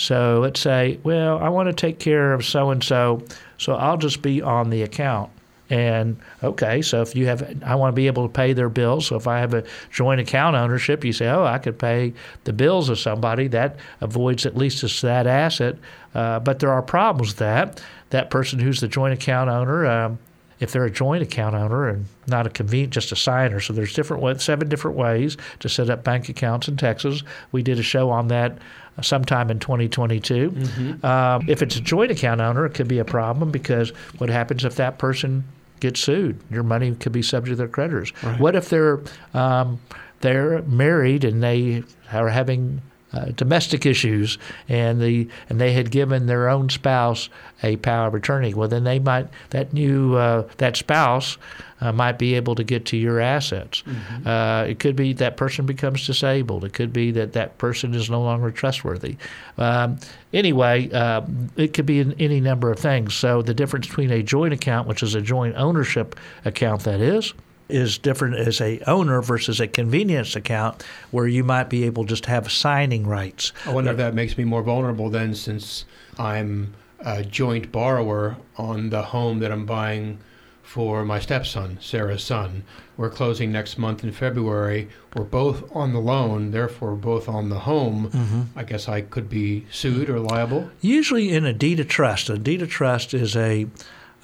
So 0.00 0.38
let's 0.40 0.58
say, 0.60 0.98
well, 1.04 1.38
I 1.40 1.50
want 1.50 1.68
to 1.68 1.74
take 1.74 1.98
care 1.98 2.32
of 2.32 2.42
so 2.42 2.70
and 2.70 2.82
so, 2.82 3.22
so 3.58 3.74
I'll 3.74 3.98
just 3.98 4.22
be 4.22 4.40
on 4.40 4.70
the 4.70 4.80
account. 4.80 5.28
And 5.68 6.18
okay, 6.42 6.80
so 6.80 7.02
if 7.02 7.14
you 7.14 7.26
have, 7.26 7.62
I 7.62 7.74
want 7.74 7.92
to 7.92 7.96
be 7.96 8.06
able 8.06 8.26
to 8.26 8.32
pay 8.32 8.54
their 8.54 8.70
bills. 8.70 9.06
So 9.06 9.16
if 9.16 9.28
I 9.28 9.40
have 9.40 9.52
a 9.52 9.62
joint 9.90 10.18
account 10.18 10.56
ownership, 10.56 11.04
you 11.04 11.12
say, 11.12 11.28
oh, 11.28 11.44
I 11.44 11.58
could 11.58 11.78
pay 11.78 12.14
the 12.44 12.52
bills 12.54 12.88
of 12.88 12.98
somebody. 12.98 13.46
That 13.48 13.76
avoids 14.00 14.46
at 14.46 14.56
least 14.56 15.02
that 15.02 15.26
asset. 15.26 15.76
Uh, 16.14 16.40
but 16.40 16.60
there 16.60 16.72
are 16.72 16.80
problems 16.80 17.32
with 17.32 17.38
that. 17.40 17.82
That 18.08 18.30
person 18.30 18.58
who's 18.58 18.80
the 18.80 18.88
joint 18.88 19.12
account 19.12 19.50
owner, 19.50 19.84
um, 19.84 20.18
if 20.60 20.72
they're 20.72 20.86
a 20.86 20.90
joint 20.90 21.22
account 21.22 21.54
owner 21.54 21.88
and 21.88 22.06
not 22.26 22.46
a 22.46 22.50
convenient, 22.50 22.94
just 22.94 23.12
a 23.12 23.16
signer. 23.16 23.60
So 23.60 23.74
there's 23.74 23.92
different 23.92 24.40
seven 24.40 24.70
different 24.70 24.96
ways 24.96 25.36
to 25.58 25.68
set 25.68 25.90
up 25.90 26.04
bank 26.04 26.30
accounts 26.30 26.68
in 26.68 26.78
Texas. 26.78 27.22
We 27.52 27.62
did 27.62 27.78
a 27.78 27.82
show 27.82 28.10
on 28.10 28.28
that 28.28 28.58
sometime 29.04 29.50
in 29.50 29.58
2022. 29.58 30.50
Mm-hmm. 30.50 31.06
Um, 31.06 31.44
if 31.48 31.62
it's 31.62 31.76
a 31.76 31.80
joint 31.80 32.10
account 32.10 32.40
owner, 32.40 32.66
it 32.66 32.74
could 32.74 32.88
be 32.88 32.98
a 32.98 33.04
problem 33.04 33.50
because 33.50 33.90
what 34.18 34.30
happens 34.30 34.64
if 34.64 34.76
that 34.76 34.98
person 34.98 35.44
gets 35.80 36.00
sued? 36.00 36.38
Your 36.50 36.62
money 36.62 36.94
could 36.94 37.12
be 37.12 37.22
subject 37.22 37.52
to 37.52 37.56
their 37.56 37.68
creditors. 37.68 38.12
Right. 38.22 38.38
What 38.38 38.56
if 38.56 38.68
they're 38.68 39.00
um, 39.34 39.80
they're 40.20 40.62
married 40.62 41.24
and 41.24 41.42
they 41.42 41.82
are 42.12 42.28
having 42.28 42.82
uh, 43.12 43.26
domestic 43.36 43.86
issues, 43.86 44.38
and 44.68 45.00
the 45.00 45.28
and 45.48 45.60
they 45.60 45.72
had 45.72 45.90
given 45.90 46.26
their 46.26 46.48
own 46.48 46.68
spouse 46.68 47.28
a 47.62 47.76
power 47.76 48.08
of 48.08 48.14
attorney. 48.14 48.54
Well, 48.54 48.68
then 48.68 48.84
they 48.84 48.98
might 48.98 49.28
that 49.50 49.72
new 49.72 50.16
uh, 50.16 50.48
that 50.58 50.76
spouse 50.76 51.36
uh, 51.80 51.92
might 51.92 52.18
be 52.18 52.34
able 52.34 52.54
to 52.54 52.64
get 52.64 52.84
to 52.86 52.96
your 52.96 53.20
assets. 53.20 53.82
Uh, 54.26 54.66
it 54.68 54.78
could 54.78 54.96
be 54.96 55.12
that 55.14 55.36
person 55.36 55.66
becomes 55.66 56.06
disabled. 56.06 56.64
It 56.64 56.72
could 56.72 56.92
be 56.92 57.10
that 57.12 57.32
that 57.32 57.58
person 57.58 57.94
is 57.94 58.10
no 58.10 58.22
longer 58.22 58.50
trustworthy. 58.50 59.16
Um, 59.58 59.98
anyway, 60.32 60.90
uh, 60.90 61.22
it 61.56 61.74
could 61.74 61.86
be 61.86 62.00
in 62.00 62.14
any 62.18 62.40
number 62.40 62.70
of 62.70 62.78
things. 62.78 63.14
So 63.14 63.42
the 63.42 63.54
difference 63.54 63.86
between 63.86 64.10
a 64.10 64.22
joint 64.22 64.52
account, 64.52 64.86
which 64.88 65.02
is 65.02 65.14
a 65.14 65.20
joint 65.20 65.56
ownership 65.56 66.16
account, 66.44 66.82
that 66.84 67.00
is 67.00 67.34
is 67.70 67.98
different 67.98 68.36
as 68.36 68.60
a 68.60 68.80
owner 68.86 69.22
versus 69.22 69.60
a 69.60 69.66
convenience 69.66 70.36
account 70.36 70.84
where 71.10 71.26
you 71.26 71.44
might 71.44 71.68
be 71.68 71.84
able 71.84 72.04
just 72.04 72.24
to 72.24 72.30
have 72.30 72.50
signing 72.50 73.06
rights. 73.06 73.52
I 73.66 73.72
wonder 73.72 73.90
if 73.90 73.96
that 73.96 74.14
makes 74.14 74.36
me 74.36 74.44
more 74.44 74.62
vulnerable 74.62 75.10
then, 75.10 75.34
since 75.34 75.84
I'm 76.18 76.74
a 77.00 77.24
joint 77.24 77.72
borrower 77.72 78.36
on 78.56 78.90
the 78.90 79.02
home 79.02 79.38
that 79.40 79.50
I'm 79.50 79.66
buying 79.66 80.18
for 80.62 81.04
my 81.04 81.18
stepson, 81.18 81.78
Sarah's 81.80 82.22
son. 82.22 82.62
We're 82.96 83.10
closing 83.10 83.50
next 83.50 83.76
month 83.76 84.04
in 84.04 84.12
February. 84.12 84.88
We're 85.16 85.24
both 85.24 85.74
on 85.74 85.92
the 85.92 85.98
loan, 85.98 86.52
therefore 86.52 86.94
both 86.94 87.28
on 87.28 87.48
the 87.48 87.58
home. 87.58 88.48
I 88.54 88.62
guess 88.62 88.88
I 88.88 89.00
could 89.00 89.28
be 89.28 89.66
sued 89.72 90.08
or 90.08 90.20
liable. 90.20 90.70
Usually 90.80 91.30
in 91.30 91.44
a 91.44 91.52
deed 91.52 91.80
of 91.80 91.88
trust, 91.88 92.30
a 92.30 92.38
deed 92.38 92.62
of 92.62 92.70
trust 92.70 93.14
is 93.14 93.34
a 93.34 93.66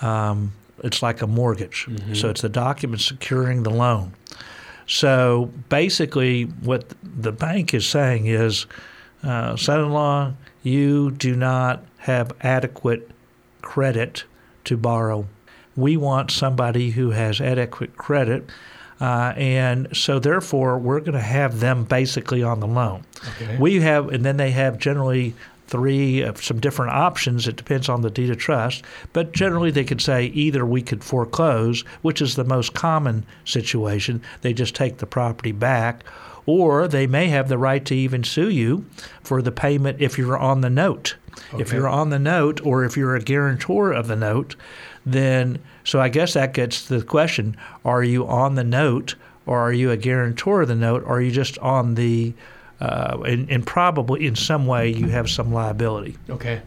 um, 0.01 0.53
it's 0.85 1.03
like 1.03 1.23
a 1.23 1.27
mortgage. 1.27 1.87
So 2.15 2.29
it's 2.29 2.43
the 2.43 2.49
document 2.49 3.01
securing 3.01 3.63
the 3.63 3.71
loan. 3.71 4.13
So 4.87 5.51
basically, 5.69 6.45
what 6.45 6.85
the 7.03 7.33
bank 7.33 7.75
is 7.75 7.89
saying 7.89 8.27
is, 8.27 8.67
uh, 9.25 9.57
son-in-law, 9.57 10.35
you 10.63 11.11
do 11.13 11.35
not 11.35 11.85
have 11.99 12.33
adequate 12.41 13.11
credit 13.63 14.25
to 14.65 14.77
borrow. 14.77 15.27
We 15.75 15.97
want 15.97 16.31
somebody 16.31 16.91
who 16.91 17.11
has 17.11 17.41
adequate 17.41 17.97
credit, 17.97 18.49
uh, 19.01 19.33
and 19.37 19.89
so 19.97 20.19
therefore 20.19 20.79
we're 20.79 21.01
going 21.01 21.13
to 21.13 21.21
have 21.21 21.61
them 21.61 21.85
basically 21.85 22.43
on 22.43 22.61
the 22.61 22.67
loan. 22.67 23.05
Okay. 23.41 23.57
We 23.59 23.81
have, 23.81 24.09
and 24.09 24.25
then 24.25 24.37
they 24.37 24.53
have 24.53 24.79
generally 24.79 25.35
three 25.67 26.23
of 26.23 26.43
some 26.43 26.61
different 26.61 26.93
options. 26.93 27.49
It 27.49 27.57
depends 27.57 27.89
on 27.89 28.03
the 28.03 28.11
deed 28.11 28.31
of 28.31 28.39
trust, 28.39 28.85
but 29.13 29.33
generally 29.33 29.71
they 29.71 29.85
could 29.85 30.01
say 30.01 30.27
either 30.27 30.65
we 30.65 30.83
could 30.83 31.03
foreclose, 31.03 31.83
which 32.03 32.23
is 32.23 32.37
the 32.37 32.45
most 32.45 32.75
common 32.75 33.25
situation. 33.45 34.23
They 34.43 34.53
just 34.53 34.75
take 34.75 34.99
the 34.99 35.07
property 35.07 35.53
back, 35.53 36.05
or 36.47 36.87
they 36.87 37.07
may 37.07 37.29
have 37.29 37.49
the 37.49 37.59
right 37.59 37.85
to 37.85 37.95
even 37.95 38.23
sue 38.23 38.49
you 38.49 38.85
for 39.23 39.43
the 39.43 39.53
payment 39.53 40.01
if 40.01 40.17
you're 40.17 40.39
on 40.39 40.61
the 40.61 40.71
note. 40.71 41.17
If 41.59 41.73
you're 41.73 41.89
on 41.89 42.11
the 42.11 42.19
note, 42.19 42.65
or 42.65 42.85
if 42.85 42.97
you're 42.97 43.17
a 43.17 43.21
guarantor 43.21 43.93
of 43.93 44.07
the 44.07 44.17
note, 44.17 44.57
then 45.05 45.59
so 45.85 46.01
I 46.01 46.09
guess 46.09 46.33
that 46.33 46.55
gets 46.55 46.87
to 46.87 46.99
the 46.99 47.05
question: 47.05 47.57
Are 47.85 48.03
you 48.03 48.27
on 48.27 48.55
the 48.55 48.65
note, 48.65 49.17
or 49.45 49.59
are 49.59 49.73
you 49.73 49.91
a 49.91 49.97
guarantor 49.97 50.63
of 50.63 50.69
the 50.69 50.75
note, 50.75 51.03
or 51.03 51.17
are 51.17 51.21
you 51.21 51.31
just 51.31 51.59
on 51.59 51.95
the 51.95 52.33
uh, 52.81 53.19
and, 53.27 53.51
and 53.51 53.67
probably 53.67 54.27
in 54.27 54.37
some 54.37 54.67
way 54.67 54.89
you 54.93 55.09
have 55.09 55.29
some 55.31 55.53
liability. 55.53 56.17
Okay. 56.31 56.61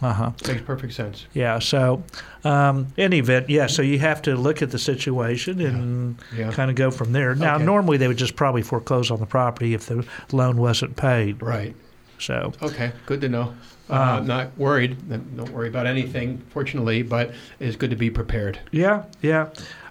Uh 0.00 0.12
huh. 0.12 0.30
Makes 0.48 0.62
perfect 0.62 0.94
sense. 0.94 1.26
Yeah. 1.32 1.60
So, 1.60 2.02
um, 2.42 2.88
in 2.96 3.12
event, 3.12 3.48
yeah. 3.48 3.68
So 3.68 3.82
you 3.82 4.00
have 4.00 4.20
to 4.22 4.34
look 4.34 4.60
at 4.60 4.70
the 4.72 4.78
situation 4.78 5.60
and 5.60 6.16
Yeah. 6.36 6.50
kind 6.50 6.70
of 6.70 6.76
go 6.76 6.90
from 6.90 7.12
there. 7.12 7.36
Now, 7.36 7.54
Okay. 7.56 7.64
normally 7.64 7.98
they 7.98 8.08
would 8.08 8.16
just 8.16 8.34
probably 8.34 8.62
foreclose 8.62 9.12
on 9.12 9.20
the 9.20 9.26
property 9.26 9.74
if 9.74 9.86
the 9.86 10.04
loan 10.32 10.56
wasn't 10.56 10.96
paid. 10.96 11.40
Right. 11.40 11.76
So, 12.18 12.52
Okay. 12.62 12.90
Good 13.06 13.20
to 13.20 13.28
know. 13.28 13.54
Uh, 13.90 13.94
Uh, 13.94 14.20
not 14.24 14.56
worried. 14.58 14.96
Don't 15.08 15.50
worry 15.50 15.68
about 15.68 15.86
anything, 15.86 16.40
fortunately, 16.50 17.02
but 17.02 17.32
it's 17.60 17.76
good 17.76 17.90
to 17.90 17.96
be 17.96 18.10
prepared. 18.10 18.58
yeah, 18.72 19.04
yeah. 19.20 19.48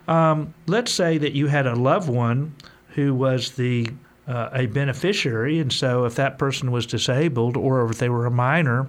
Um, 0.09 0.53
let's 0.67 0.91
say 0.91 1.17
that 1.19 1.33
you 1.33 1.47
had 1.47 1.67
a 1.67 1.75
loved 1.75 2.09
one 2.09 2.53
who 2.95 3.13
was 3.15 3.51
the 3.51 3.87
uh, 4.27 4.49
a 4.53 4.67
beneficiary, 4.67 5.59
and 5.59 5.73
so 5.73 6.05
if 6.05 6.15
that 6.15 6.37
person 6.37 6.71
was 6.71 6.85
disabled 6.85 7.57
or 7.57 7.89
if 7.89 7.97
they 7.97 8.09
were 8.09 8.25
a 8.25 8.31
minor, 8.31 8.87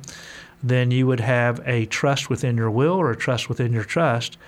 then 0.62 0.90
you 0.90 1.06
would 1.06 1.20
have 1.20 1.60
a 1.66 1.86
trust 1.86 2.30
within 2.30 2.56
your 2.56 2.70
will 2.70 2.94
or 2.94 3.10
a 3.10 3.16
trust 3.16 3.48
within 3.48 3.72
your 3.72 3.84
trust, 3.84 4.38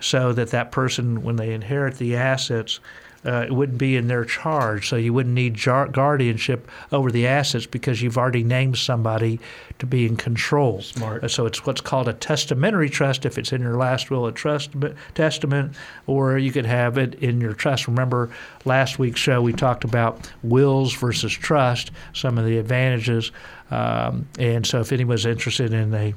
so 0.00 0.32
that 0.32 0.50
that 0.50 0.72
person, 0.72 1.22
when 1.22 1.36
they 1.36 1.52
inherit 1.52 1.98
the 1.98 2.16
assets, 2.16 2.80
uh, 3.24 3.44
it 3.46 3.52
wouldn't 3.52 3.78
be 3.78 3.96
in 3.96 4.08
their 4.08 4.24
charge. 4.24 4.88
So 4.88 4.96
you 4.96 5.12
wouldn't 5.12 5.34
need 5.34 5.54
jar- 5.54 5.88
guardianship 5.88 6.68
over 6.90 7.10
the 7.10 7.26
assets 7.26 7.66
because 7.66 8.00
you've 8.00 8.16
already 8.16 8.42
named 8.42 8.78
somebody 8.78 9.40
to 9.78 9.86
be 9.86 10.06
in 10.06 10.16
control. 10.16 10.80
Smart. 10.82 11.24
Uh, 11.24 11.28
So 11.28 11.46
it's 11.46 11.66
what's 11.66 11.80
called 11.80 12.08
a 12.08 12.12
testamentary 12.12 12.88
trust 12.88 13.26
if 13.26 13.38
it's 13.38 13.52
in 13.52 13.60
your 13.60 13.76
last 13.76 14.10
will 14.10 14.26
or 14.26 14.32
trust 14.32 14.70
testament, 15.14 15.74
or 16.06 16.38
you 16.38 16.52
could 16.52 16.66
have 16.66 16.98
it 16.98 17.14
in 17.14 17.40
your 17.40 17.52
trust. 17.52 17.86
Remember 17.88 18.30
last 18.64 18.98
week's 18.98 19.20
show 19.20 19.42
we 19.42 19.52
talked 19.52 19.84
about 19.84 20.30
wills 20.42 20.94
versus 20.94 21.32
trust, 21.32 21.90
some 22.12 22.38
of 22.38 22.44
the 22.44 22.58
advantages, 22.58 23.32
um, 23.70 24.26
and 24.38 24.66
so 24.66 24.80
if 24.80 24.92
anyone's 24.92 25.26
interested 25.26 25.72
in 25.72 25.94
a 25.94 26.14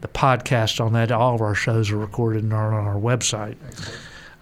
the 0.00 0.08
podcast 0.08 0.84
on 0.84 0.92
that, 0.92 1.10
all 1.10 1.34
of 1.34 1.40
our 1.40 1.56
shows 1.56 1.90
are 1.90 1.96
recorded 1.96 2.44
and 2.44 2.52
are 2.52 2.72
on 2.72 2.86
our 2.86 2.94
website. 3.00 3.56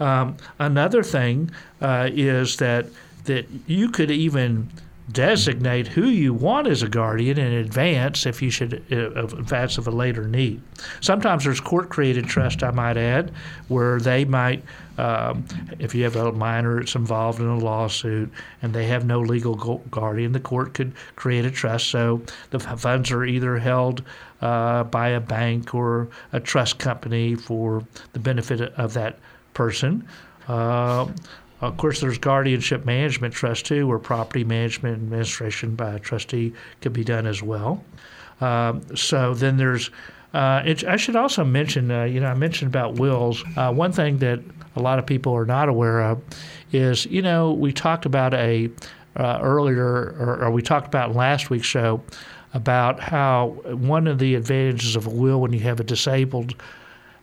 Um, 0.01 0.37
another 0.59 1.03
thing 1.03 1.51
uh, 1.81 2.11
is 2.13 2.57
that 2.57 2.87
that 3.25 3.47
you 3.67 3.91
could 3.91 4.11
even 4.11 4.71
designate 5.13 5.87
who 5.87 6.07
you 6.09 6.35
want 6.35 6.67
as 6.67 6.83
a 6.83 6.89
guardian 6.89 7.39
in 7.39 7.53
advance 7.53 8.27
if 8.27 8.43
you 8.43 8.51
should 8.51 8.83
uh, 8.91 9.25
advance 9.25 9.79
of 9.79 9.87
a 9.87 9.91
later 9.91 10.27
need. 10.27 10.61
Sometimes 11.01 11.45
there's 11.45 11.61
court-created 11.61 12.27
trust, 12.27 12.65
I 12.65 12.73
might 12.73 12.97
add, 12.97 13.31
where 13.69 14.01
they 14.01 14.25
might, 14.25 14.65
um, 14.99 15.45
if 15.79 15.95
you 15.95 16.03
have 16.05 16.17
a 16.17 16.33
minor 16.33 16.81
that's 16.81 16.97
involved 16.97 17.39
in 17.39 17.47
a 17.47 17.59
lawsuit 17.59 18.31
and 18.63 18.75
they 18.75 18.87
have 18.87 19.05
no 19.05 19.21
legal 19.21 19.55
guardian, 19.91 20.33
the 20.33 20.41
court 20.41 20.75
could 20.75 20.93
create 21.15 21.45
a 21.45 21.51
trust 21.53 21.89
so 21.89 22.21
the 22.51 22.59
funds 22.59 23.13
are 23.13 23.25
either 23.25 23.59
held 23.59 24.03
uh, 24.41 24.83
by 24.85 25.11
a 25.11 25.21
bank 25.21 25.73
or 25.73 26.09
a 26.33 26.41
trust 26.41 26.79
company 26.79 27.37
for 27.37 27.85
the 28.13 28.19
benefit 28.19 28.61
of 28.61 28.93
that 28.95 29.19
person. 29.57 30.07
Uh, 30.49 31.07
of 31.63 31.77
course, 31.79 32.01
there's 32.01 32.19
guardianship 32.19 32.85
management 32.85 33.33
trust 33.33 33.65
too, 33.65 33.87
where 33.87 33.99
property 33.99 34.45
management 34.45 34.95
administration 34.95 35.75
by 35.75 35.95
a 35.95 35.99
trustee 35.99 36.53
could 36.83 36.93
be 36.93 37.03
done 37.03 37.27
as 37.27 37.43
well. 37.43 37.83
Um, 38.41 38.83
so 38.95 39.35
then 39.35 39.57
there's. 39.57 39.91
Uh, 40.35 40.63
it, 40.67 40.85
I 40.85 40.97
should 40.97 41.17
also 41.17 41.45
mention, 41.45 41.91
uh, 41.91 42.05
you 42.05 42.21
know, 42.21 42.27
I 42.27 42.35
mentioned 42.35 42.69
about 42.69 42.97
wills. 42.97 43.43
Uh, 43.57 43.73
one 43.73 43.93
thing 43.93 44.19
that 44.19 44.41
a 44.75 44.81
lot 44.81 44.99
of 44.99 45.07
people 45.07 45.33
are 45.33 45.47
not 45.47 45.71
aware 45.71 46.03
of 46.03 46.21
is, 46.73 47.07
you 47.07 47.23
know, 47.23 47.53
we 47.53 47.73
talked 47.73 48.05
about 48.05 48.35
a 48.35 48.69
uh, 49.17 49.39
earlier, 49.41 50.15
or, 50.21 50.45
or 50.45 50.51
we 50.51 50.61
talked 50.61 50.87
about 50.87 51.15
last 51.15 51.49
week's 51.49 51.67
show 51.67 52.03
about 52.53 53.01
how 53.01 53.57
one 53.65 54.07
of 54.07 54.19
the 54.19 54.35
advantages 54.35 54.95
of 54.95 55.07
a 55.07 55.11
will 55.11 55.41
when 55.41 55.55
you 55.55 55.61
have 55.61 55.81
a 55.81 55.85
disabled 55.85 56.55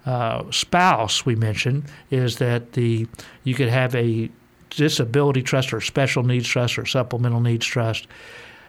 uh, 0.05 0.43
spouse 0.51 1.25
we 1.25 1.35
mentioned 1.35 1.85
is 2.11 2.37
that 2.37 2.73
the 2.73 3.07
you 3.43 3.55
could 3.55 3.69
have 3.69 3.95
a 3.95 4.29
disability 4.69 5.41
trust 5.41 5.73
or 5.73 5.79
special 5.81 6.23
needs 6.23 6.47
trust 6.47 6.77
or 6.77 6.85
supplemental 6.85 7.39
needs 7.39 7.65
trust 7.65 8.07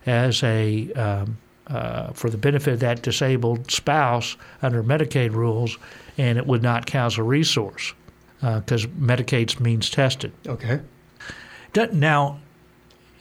as 0.06 0.42
a 0.42 0.92
um, 0.92 1.38
uh, 1.66 2.12
for 2.12 2.28
the 2.28 2.36
benefit 2.36 2.74
of 2.74 2.80
that 2.80 3.02
disabled 3.02 3.70
spouse 3.70 4.36
under 4.62 4.82
Medicaid 4.82 5.32
rules, 5.32 5.78
and 6.18 6.36
it 6.36 6.46
would 6.46 6.62
not 6.62 6.86
count 6.86 7.14
as 7.14 7.18
a 7.18 7.22
resource 7.22 7.94
because 8.40 8.84
uh, 8.84 8.88
Medicaid's 8.88 9.58
means 9.58 9.88
tested. 9.88 10.32
Okay. 10.46 10.80
Now, 11.92 12.40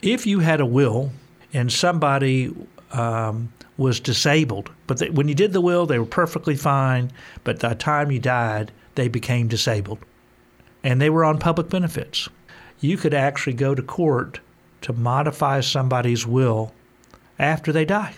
if 0.01 0.27
you 0.27 0.39
had 0.39 0.59
a 0.59 0.65
will 0.65 1.11
and 1.53 1.71
somebody 1.71 2.53
um, 2.91 3.51
was 3.77 3.99
disabled, 3.99 4.71
but 4.87 4.97
they, 4.97 5.09
when 5.09 5.27
you 5.27 5.35
did 5.35 5.53
the 5.53 5.61
will, 5.61 5.85
they 5.85 5.99
were 5.99 6.05
perfectly 6.05 6.55
fine, 6.55 7.11
but 7.43 7.59
by 7.59 7.69
the 7.69 7.75
time 7.75 8.11
you 8.11 8.19
died, 8.19 8.71
they 8.95 9.07
became 9.07 9.47
disabled, 9.47 9.99
and 10.83 11.01
they 11.01 11.09
were 11.09 11.25
on 11.25 11.39
public 11.39 11.69
benefits. 11.69 12.29
You 12.79 12.97
could 12.97 13.13
actually 13.13 13.53
go 13.53 13.73
to 13.73 13.81
court 13.81 14.39
to 14.81 14.93
modify 14.93 15.61
somebody's 15.61 16.27
will 16.27 16.73
after 17.39 17.71
they 17.71 17.85
die 17.85 18.15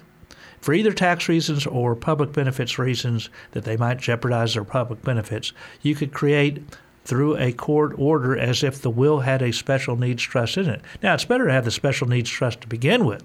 for 0.65 0.74
either 0.74 0.91
tax 0.91 1.29
reasons 1.29 1.67
or 1.67 1.95
public 1.95 2.33
benefits 2.33 2.79
reasons 2.79 3.29
that 3.51 3.65
they 3.65 3.77
might 3.77 4.00
jeopardize 4.00 4.55
their 4.55 4.63
public 4.63 5.00
benefits. 5.03 5.53
You 5.83 5.93
could 5.93 6.12
create 6.12 6.63
through 7.03 7.38
a 7.38 7.53
court 7.53 7.93
order 8.00 8.35
as 8.35 8.63
if 8.63 8.81
the 8.81 8.89
will 8.89 9.19
had 9.19 9.43
a 9.43 9.53
special 9.53 9.95
needs 9.95 10.24
trust 10.24 10.57
in 10.57 10.67
it. 10.67 10.81
Now, 11.03 11.13
it's 11.13 11.24
better 11.24 11.45
to 11.45 11.53
have 11.53 11.65
the 11.65 11.71
special 11.71 12.07
needs 12.07 12.31
trust 12.31 12.62
to 12.62 12.67
begin 12.67 13.05
with. 13.05 13.24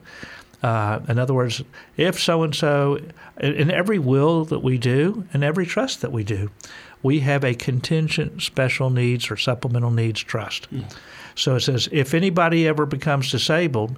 Uh, 0.62 1.00
in 1.08 1.18
other 1.18 1.34
words, 1.34 1.62
if 1.96 2.20
so 2.20 2.42
and 2.42 2.54
so, 2.54 3.00
in 3.40 3.70
every 3.70 3.98
will 3.98 4.44
that 4.44 4.60
we 4.60 4.76
do, 4.76 5.24
in 5.32 5.42
every 5.42 5.64
trust 5.64 6.02
that 6.02 6.12
we 6.12 6.22
do, 6.22 6.50
we 7.02 7.20
have 7.20 7.44
a 7.44 7.54
contingent 7.54 8.42
special 8.42 8.90
needs 8.90 9.30
or 9.30 9.36
supplemental 9.36 9.90
needs 9.90 10.20
trust. 10.20 10.70
Mm. 10.70 10.84
So 11.34 11.56
it 11.56 11.60
says 11.60 11.88
if 11.92 12.12
anybody 12.12 12.68
ever 12.68 12.84
becomes 12.84 13.30
disabled, 13.30 13.96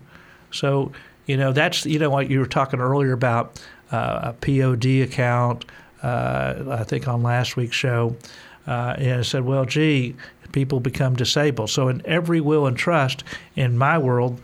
so 0.52 0.92
you 1.26 1.37
know 1.37 1.52
that's 1.52 1.85
you 1.85 1.99
know 1.99 2.11
what 2.11 2.31
you 2.31 2.38
were 2.38 2.47
talking 2.47 2.81
earlier 2.81 3.12
about 3.12 3.61
uh, 3.90 4.33
a 4.33 4.33
POD 4.35 5.02
account. 5.02 5.64
Uh, 6.02 6.64
I 6.71 6.85
think 6.85 7.09
on 7.09 7.23
last 7.23 7.57
week's 7.57 7.76
show, 7.76 8.16
uh, 8.66 8.95
and 8.99 9.21
I 9.21 9.23
said, 9.23 9.45
well, 9.45 9.64
gee, 9.64 10.16
people 10.50 10.81
become 10.81 11.14
disabled. 11.14 11.71
So 11.71 11.88
in 11.88 12.02
every 12.04 12.40
will 12.40 12.66
and 12.66 12.76
trust 12.76 13.25
in 13.54 13.78
my 13.78 13.99
world, 13.99 14.40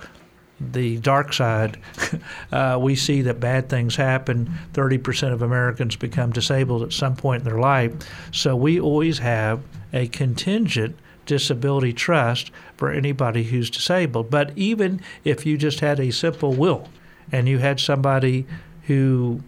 the 0.60 0.98
dark 0.98 1.32
side, 1.32 1.78
uh, 2.52 2.78
we 2.80 2.94
see 2.96 3.22
that 3.22 3.40
bad 3.40 3.68
things 3.68 3.96
happen. 3.96 4.50
30% 4.72 5.32
of 5.32 5.42
Americans 5.42 5.96
become 5.96 6.32
disabled 6.32 6.82
at 6.82 6.92
some 6.92 7.16
point 7.16 7.42
in 7.42 7.48
their 7.48 7.60
life. 7.60 7.92
So 8.32 8.56
we 8.56 8.80
always 8.80 9.18
have 9.18 9.60
a 9.92 10.08
contingent 10.08 10.96
disability 11.26 11.92
trust 11.92 12.50
for 12.76 12.90
anybody 12.90 13.44
who's 13.44 13.70
disabled. 13.70 14.30
But 14.30 14.52
even 14.56 15.00
if 15.24 15.46
you 15.46 15.56
just 15.56 15.80
had 15.80 16.00
a 16.00 16.10
simple 16.10 16.54
will 16.54 16.88
and 17.30 17.48
you 17.48 17.58
had 17.58 17.78
somebody 17.78 18.46
who 18.84 19.42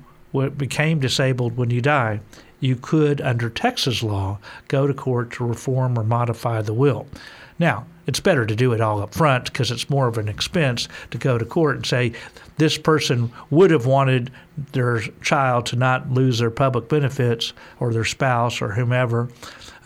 became 0.57 1.01
disabled 1.01 1.57
when 1.57 1.71
you 1.71 1.81
die, 1.81 2.21
you 2.61 2.77
could, 2.77 3.21
under 3.23 3.49
Texas 3.49 4.03
law, 4.03 4.39
go 4.69 4.87
to 4.87 4.93
court 4.93 5.33
to 5.33 5.45
reform 5.45 5.99
or 5.99 6.05
modify 6.05 6.61
the 6.61 6.75
will. 6.75 7.07
Now, 7.61 7.87
it's 8.07 8.19
better 8.19 8.45
to 8.45 8.57
do 8.57 8.73
it 8.73 8.81
all 8.81 9.01
up 9.01 9.15
front 9.15 9.45
because 9.45 9.71
it's 9.71 9.89
more 9.89 10.09
of 10.09 10.19
an 10.19 10.29
expense 10.29 10.89
to 11.13 11.19
go 11.19 11.39
to 11.39 11.45
court 11.45 11.77
and 11.77 11.87
say 11.87 12.13
this 12.57 12.77
person 12.77 13.31
would 13.51 13.71
have 13.71 13.87
wanted 13.87 14.33
their 14.73 15.01
child 15.23 15.67
to 15.67 15.77
not 15.77 16.11
lose 16.11 16.39
their 16.39 16.51
public 16.51 16.89
benefits 16.89 17.53
or 17.79 17.93
their 17.93 18.05
spouse 18.05 18.61
or 18.61 18.73
whomever 18.73 19.29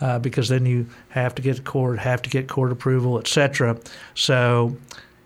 uh, 0.01 0.17
because 0.19 0.49
then 0.49 0.65
you 0.65 0.87
have 1.09 1.35
to 1.35 1.41
get 1.41 1.63
court, 1.65 1.99
have 1.99 2.21
to 2.21 2.29
get 2.29 2.47
court 2.47 2.71
approval, 2.71 3.19
etc. 3.19 3.77
So, 4.15 4.75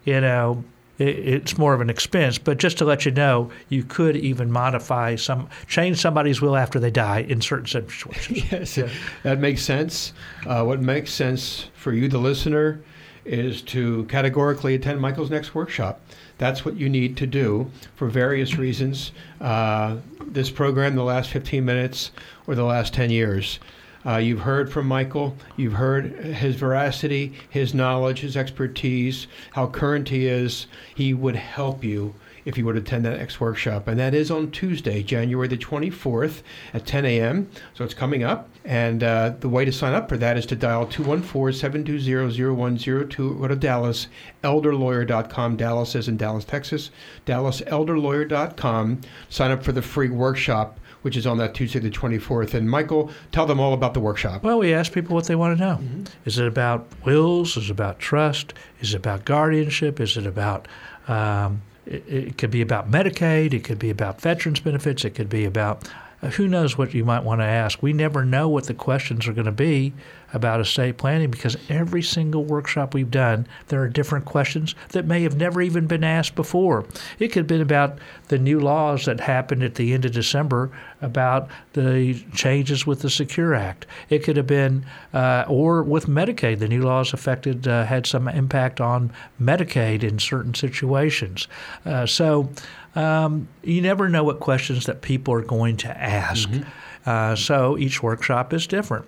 you 0.04 0.20
know, 0.20 0.64
it's 1.00 1.58
more 1.58 1.74
of 1.74 1.82
an 1.82 1.90
expense. 1.90 2.38
But 2.38 2.58
just 2.58 2.78
to 2.80 2.86
let 2.86 3.06
you 3.06 3.12
know, 3.12 3.50
you 3.70 3.84
could 3.84 4.16
even 4.18 4.52
modify 4.52 5.16
some, 5.16 5.50
change 5.68 5.98
somebody's 5.98 6.42
will 6.42 6.56
after 6.56 6.80
they 6.80 6.92
die 6.92 7.20
in 7.20 7.42
certain 7.42 7.68
situations. 7.68 8.52
yes, 8.52 8.78
yeah. 8.78 8.90
that 9.24 9.40
makes 9.40 9.62
sense. 9.64 10.14
Uh, 10.46 10.64
what 10.64 10.82
makes 10.82 11.12
sense 11.12 11.70
for 11.74 11.94
you, 11.94 12.08
the 12.08 12.18
listener, 12.18 12.82
is 13.26 13.62
to 13.62 14.06
categorically 14.06 14.76
attend 14.76 15.00
Michael's 15.00 15.30
next 15.30 15.54
workshop. 15.54 16.02
That's 16.38 16.64
what 16.66 16.76
you 16.78 16.90
need 16.90 17.18
to 17.18 17.28
do 17.28 17.70
for 17.96 18.08
various 18.08 18.58
reasons. 18.58 19.12
Uh, 19.40 19.98
this 20.26 20.50
program, 20.50 20.96
the 20.96 21.04
last 21.04 21.30
15 21.30 21.64
minutes 21.64 22.12
or 22.48 22.56
the 22.56 22.64
last 22.64 22.94
10 22.94 23.10
years. 23.10 23.60
Uh, 24.06 24.18
you've 24.18 24.42
heard 24.42 24.72
from 24.72 24.88
Michael. 24.88 25.36
You've 25.58 25.74
heard 25.74 26.12
his 26.14 26.56
veracity, 26.56 27.34
his 27.50 27.74
knowledge, 27.74 28.22
his 28.22 28.38
expertise, 28.38 29.28
how 29.52 29.68
current 29.68 30.10
he 30.10 30.28
is. 30.28 30.68
He 30.96 31.14
would 31.14 31.36
help 31.36 31.84
you 31.84 32.16
if 32.46 32.58
you 32.58 32.66
would 32.66 32.78
attend 32.78 33.06
that 33.06 33.18
next 33.18 33.40
workshop. 33.40 33.88
And 33.88 34.00
that 34.00 34.14
is 34.14 34.32
on 34.32 34.52
Tuesday, 34.52 35.04
January 35.04 35.48
the 35.48 35.58
24th 35.58 36.42
at 36.74 36.86
10 36.86 37.06
a.m. 37.06 37.50
So 37.74 37.84
it's 37.84 37.94
coming 37.94 38.24
up. 38.24 38.50
And 38.66 39.04
uh, 39.04 39.34
the 39.40 39.50
way 39.50 39.66
to 39.66 39.72
sign 39.72 39.94
up 39.94 40.10
for 40.10 40.18
that 40.18 40.38
is 40.38 40.46
to 40.48 40.56
dial 40.56 40.86
214 40.86 41.58
720 41.60 42.56
0102 42.56 43.36
go 43.36 43.48
to 43.48 43.56
Dallas, 43.56 44.08
elderlawyer.com. 44.44 45.58
Dallas 45.58 45.96
is 45.96 46.08
in 46.08 46.18
Dallas, 46.18 46.46
Texas. 46.46 46.92
DallasElderLawyer.com. 47.26 49.02
Sign 49.30 49.52
up 49.52 49.64
for 49.64 49.72
the 49.72 49.82
free 49.82 50.10
workshop 50.10 50.79
which 51.02 51.16
is 51.16 51.26
on 51.26 51.38
that 51.38 51.54
Tuesday, 51.54 51.80
the 51.80 51.90
24th. 51.90 52.54
And 52.54 52.70
Michael, 52.70 53.12
tell 53.32 53.46
them 53.46 53.60
all 53.60 53.74
about 53.74 53.94
the 53.94 54.00
workshop. 54.00 54.44
Well, 54.44 54.60
we 54.60 54.74
ask 54.74 54.92
people 54.92 55.16
what 55.16 55.26
they 55.26 55.36
want 55.36 55.58
to 55.58 55.64
know. 55.64 55.76
Mm-hmm. 55.76 56.04
Is 56.26 56.38
it 56.38 56.48
about 56.48 56.88
wills? 57.06 57.58
Is 57.58 57.66
it 57.66 57.72
about 57.72 58.00
trust? 58.00 58.54
Is 58.82 58.94
it 58.94 58.98
about 58.98 59.26
guardianship? 59.26 60.00
Is 60.00 60.18
it 60.18 60.26
about 60.26 60.68
um, 61.08 61.62
it, 61.86 62.04
it, 62.08 62.38
could 62.38 62.52
be 62.52 62.62
about 62.62 62.90
Medicaid. 62.90 63.54
It 63.54 63.64
could 63.64 63.80
be 63.80 63.90
about 63.90 64.22
veterans 64.22 64.60
benefits. 64.60 65.04
It 65.04 65.12
could 65.12 65.30
be 65.30 65.46
about 65.46 65.90
uh, 66.22 66.30
who 66.30 66.48
knows 66.48 66.78
what 66.78 66.94
you 66.94 67.04
might 67.04 67.24
want 67.24 67.42
to 67.42 67.46
ask. 67.46 67.82
We 67.82 67.94
never 67.94 68.24
know 68.24 68.48
what 68.48 68.66
the 68.66 68.74
questions 68.74 69.28
are 69.28 69.34
going 69.34 69.46
to 69.46 69.52
be 69.52 69.94
about 70.34 70.60
estate 70.60 70.98
planning 70.98 71.32
because 71.32 71.58
every 71.70 72.02
single 72.02 72.44
workshop 72.44 72.94
we've 72.94 73.12
done, 73.12 73.48
there 73.68 73.82
are 73.82 73.90
different 73.90 74.26
questions 74.26 74.76
that 74.90 75.06
may 75.06 75.24
have 75.24 75.38
never 75.38 75.62
even 75.62 75.88
been 75.88 76.04
asked 76.04 76.36
before. 76.36 76.86
It 77.18 77.30
could 77.30 77.42
have 77.42 77.48
been 77.48 77.62
about 77.62 77.98
the 78.28 78.38
new 78.38 78.60
laws 78.60 79.06
that 79.06 79.20
happened 79.20 79.64
at 79.64 79.76
the 79.76 79.94
end 79.94 80.06
of 80.06 80.12
December 80.12 80.72
about 81.02 81.50
the 81.74 82.14
changes 82.34 82.86
with 82.86 83.02
the 83.02 83.10
Secure 83.10 83.56
Act. 83.56 83.86
It 84.10 84.20
could 84.24 84.38
have 84.38 84.48
been, 84.48 84.86
uh, 85.14 85.46
or 85.48 85.84
with 85.84 86.08
Medicaid, 86.08 86.60
the 86.60 86.68
new 86.68 86.82
laws 86.82 87.14
affected, 87.14 87.68
uh, 87.68 87.86
had 87.86 88.06
some 88.06 88.28
impact 88.28 88.82
on 88.82 89.12
Medicaid 89.42 90.04
in 90.04 90.20
certain 90.20 90.54
situations. 90.54 91.48
Uh, 91.86 92.06
so 92.06 92.50
um, 92.96 93.48
you 93.64 93.82
never 93.82 94.10
know 94.10 94.24
what 94.24 94.40
questions 94.40 94.86
that 94.86 95.02
people 95.02 95.34
are 95.34 95.42
going 95.42 95.78
to 95.78 95.98
ask. 95.98 96.50
Mm-hmm. 96.50 96.70
Uh, 97.06 97.36
so 97.36 97.78
each 97.78 98.04
workshop 98.04 98.54
is 98.54 98.68
different. 98.68 99.06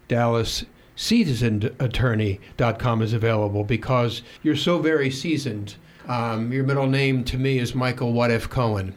Dallas 0.07 0.65
seasonedattorney.com 0.95 3.01
is 3.01 3.13
available 3.13 3.63
because 3.63 4.21
you're 4.41 4.55
so 4.55 4.79
very 4.79 5.11
seasoned. 5.11 5.75
Um, 6.07 6.51
your 6.51 6.63
middle 6.63 6.87
name 6.87 7.23
to 7.25 7.37
me 7.37 7.59
is 7.59 7.75
Michael 7.75 8.13
What 8.13 8.31
If 8.31 8.49
Cohen. 8.49 8.95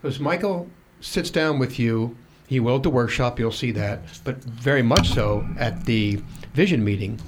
Because 0.00 0.20
Michael 0.20 0.68
sits 1.00 1.30
down 1.30 1.58
with 1.58 1.76
you, 1.78 2.16
he 2.46 2.60
will 2.60 2.76
at 2.76 2.82
the 2.82 2.90
workshop, 2.90 3.38
you'll 3.38 3.52
see 3.52 3.70
that, 3.72 4.00
but 4.24 4.36
very 4.44 4.82
much 4.82 5.10
so 5.10 5.46
at 5.58 5.86
the 5.86 6.22
vision 6.54 6.84
meeting. 6.84 7.18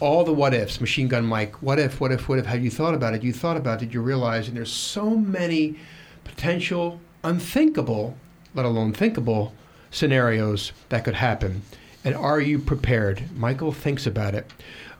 All 0.00 0.24
the 0.24 0.32
what 0.32 0.54
ifs, 0.54 0.80
machine 0.80 1.08
gun 1.08 1.24
Mike, 1.24 1.62
what 1.62 1.78
if, 1.78 2.00
what 2.00 2.10
if, 2.10 2.28
what 2.28 2.38
if, 2.38 2.46
have 2.46 2.64
you 2.64 2.70
thought 2.70 2.94
about 2.94 3.14
it? 3.14 3.22
You 3.22 3.32
thought 3.32 3.56
about 3.56 3.82
it, 3.82 3.94
you 3.94 4.00
realize, 4.00 4.48
and 4.48 4.56
there's 4.56 4.72
so 4.72 5.10
many 5.10 5.76
potential 6.24 7.00
unthinkable, 7.22 8.16
let 8.54 8.66
alone 8.66 8.92
thinkable, 8.92 9.54
scenarios 9.90 10.72
that 10.88 11.04
could 11.04 11.14
happen. 11.14 11.62
And 12.04 12.14
are 12.14 12.40
you 12.40 12.58
prepared? 12.58 13.34
Michael 13.36 13.72
thinks 13.72 14.06
about 14.06 14.34
it. 14.34 14.50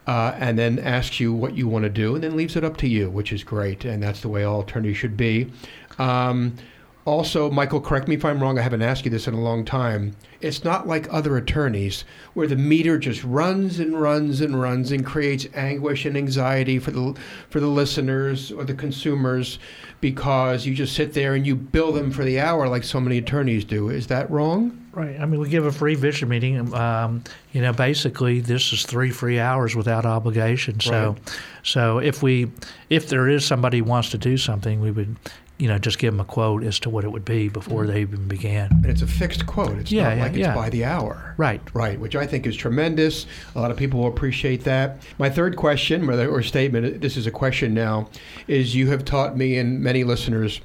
Uh, 0.06 0.34
and 0.38 0.58
then 0.58 0.78
asks 0.78 1.18
you 1.18 1.32
what 1.32 1.56
you 1.56 1.66
want 1.66 1.82
to 1.82 1.88
do, 1.88 2.14
and 2.14 2.22
then 2.22 2.36
leaves 2.36 2.56
it 2.56 2.64
up 2.64 2.76
to 2.76 2.86
you, 2.86 3.08
which 3.08 3.32
is 3.32 3.42
great, 3.42 3.86
and 3.86 4.02
that's 4.02 4.20
the 4.20 4.28
way 4.28 4.44
all 4.44 4.60
attorneys 4.60 4.98
should 4.98 5.16
be. 5.16 5.50
Um, 5.98 6.56
also, 7.06 7.50
Michael, 7.50 7.80
correct 7.80 8.08
me 8.08 8.14
if 8.14 8.24
I'm 8.24 8.42
wrong. 8.42 8.58
I 8.58 8.62
haven't 8.62 8.82
asked 8.82 9.04
you 9.04 9.10
this 9.10 9.28
in 9.28 9.34
a 9.34 9.40
long 9.40 9.64
time. 9.64 10.16
It's 10.40 10.64
not 10.64 10.86
like 10.86 11.12
other 11.12 11.36
attorneys 11.36 12.04
where 12.34 12.46
the 12.46 12.56
meter 12.56 12.98
just 12.98 13.22
runs 13.24 13.78
and 13.78 14.00
runs 14.00 14.40
and 14.40 14.60
runs 14.60 14.90
and 14.92 15.04
creates 15.04 15.46
anguish 15.54 16.04
and 16.06 16.16
anxiety 16.16 16.78
for 16.78 16.90
the 16.90 17.14
for 17.50 17.60
the 17.60 17.66
listeners 17.66 18.50
or 18.52 18.64
the 18.64 18.74
consumers 18.74 19.58
because 20.00 20.66
you 20.66 20.74
just 20.74 20.94
sit 20.94 21.14
there 21.14 21.34
and 21.34 21.46
you 21.46 21.56
bill 21.56 21.92
them 21.92 22.10
for 22.10 22.24
the 22.24 22.38
hour 22.40 22.68
like 22.68 22.84
so 22.84 23.00
many 23.00 23.18
attorneys 23.18 23.64
do. 23.64 23.88
Is 23.88 24.06
that 24.08 24.30
wrong? 24.30 24.78
Right. 24.92 25.18
I 25.18 25.24
mean, 25.26 25.40
we 25.40 25.48
give 25.48 25.64
a 25.66 25.72
free 25.72 25.94
vision 25.96 26.28
meeting. 26.28 26.72
Um, 26.74 27.24
you 27.52 27.60
know, 27.60 27.72
basically, 27.72 28.40
this 28.40 28.72
is 28.72 28.84
three 28.86 29.10
free 29.10 29.40
hours 29.40 29.74
without 29.74 30.06
obligation. 30.06 30.78
So, 30.78 31.10
Right. 31.12 31.38
so 31.64 31.98
if 31.98 32.22
we, 32.22 32.50
if 32.90 33.08
there 33.08 33.28
is 33.28 33.44
somebody 33.44 33.78
who 33.78 33.84
wants 33.84 34.10
to 34.10 34.18
do 34.18 34.36
something, 34.36 34.80
we 34.80 34.90
would, 34.92 35.16
you 35.58 35.68
know, 35.68 35.78
just 35.78 35.98
give 35.98 36.12
them 36.12 36.20
a 36.20 36.24
quote 36.24 36.64
as 36.64 36.80
to 36.80 36.90
what 36.90 37.04
it 37.04 37.10
would 37.10 37.24
be 37.24 37.48
before 37.48 37.86
they 37.86 38.00
even 38.00 38.26
began. 38.26 38.70
And 38.72 38.86
it's 38.86 39.02
a 39.02 39.06
fixed 39.06 39.46
quote. 39.46 39.78
It's 39.78 39.92
Yeah, 39.92 40.08
not 40.08 40.16
yeah, 40.16 40.22
like 40.22 40.32
it's 40.32 40.38
yeah. 40.40 40.54
by 40.54 40.68
the 40.68 40.84
hour. 40.84 41.34
Right. 41.36 41.60
Right, 41.72 41.98
which 41.98 42.16
I 42.16 42.26
think 42.26 42.46
is 42.46 42.56
tremendous. 42.56 43.26
A 43.54 43.60
lot 43.60 43.70
of 43.70 43.76
people 43.76 44.00
will 44.00 44.08
appreciate 44.08 44.64
that. 44.64 45.02
My 45.18 45.30
third 45.30 45.56
question, 45.56 46.08
or, 46.10 46.28
or 46.28 46.42
statement, 46.42 47.00
this 47.00 47.16
is 47.16 47.26
a 47.26 47.30
question 47.30 47.72
now, 47.72 48.08
is 48.48 48.74
you 48.74 48.88
have 48.88 49.04
taught 49.04 49.36
me 49.36 49.56
and 49.56 49.80
many 49.80 50.02
listeners 50.02 50.60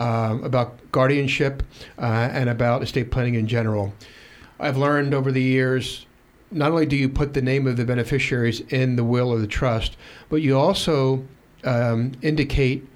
um, 0.00 0.42
about 0.42 0.90
guardianship 0.90 1.62
uh, 1.98 2.02
and 2.32 2.48
about 2.48 2.82
estate 2.82 3.12
planning 3.12 3.34
in 3.34 3.46
general. 3.46 3.94
I've 4.58 4.76
learned 4.76 5.14
over 5.14 5.30
the 5.30 5.42
years 5.42 6.06
not 6.50 6.70
only 6.70 6.86
do 6.86 6.96
you 6.96 7.08
put 7.08 7.34
the 7.34 7.42
name 7.42 7.66
of 7.66 7.76
the 7.76 7.84
beneficiaries 7.84 8.60
in 8.60 8.96
the 8.96 9.04
will 9.04 9.30
or 9.30 9.38
the 9.38 9.46
trust, 9.46 9.96
but 10.28 10.36
you 10.42 10.58
also 10.58 11.24
um, 11.64 12.12
indicate 12.22 12.86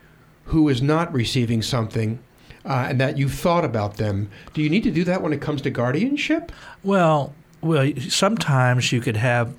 who 0.46 0.68
is 0.68 0.82
not 0.82 1.12
receiving 1.12 1.62
something 1.62 2.18
uh, 2.64 2.86
and 2.88 3.00
that 3.00 3.16
you've 3.16 3.34
thought 3.34 3.64
about 3.64 3.96
them. 3.96 4.28
Do 4.54 4.62
you 4.62 4.68
need 4.70 4.82
to 4.84 4.90
do 4.90 5.04
that 5.04 5.22
when 5.22 5.32
it 5.32 5.40
comes 5.40 5.62
to 5.62 5.70
guardianship? 5.70 6.52
Well, 6.82 7.32
well, 7.60 7.90
sometimes 8.08 8.92
you 8.92 9.00
could 9.00 9.16
have 9.16 9.54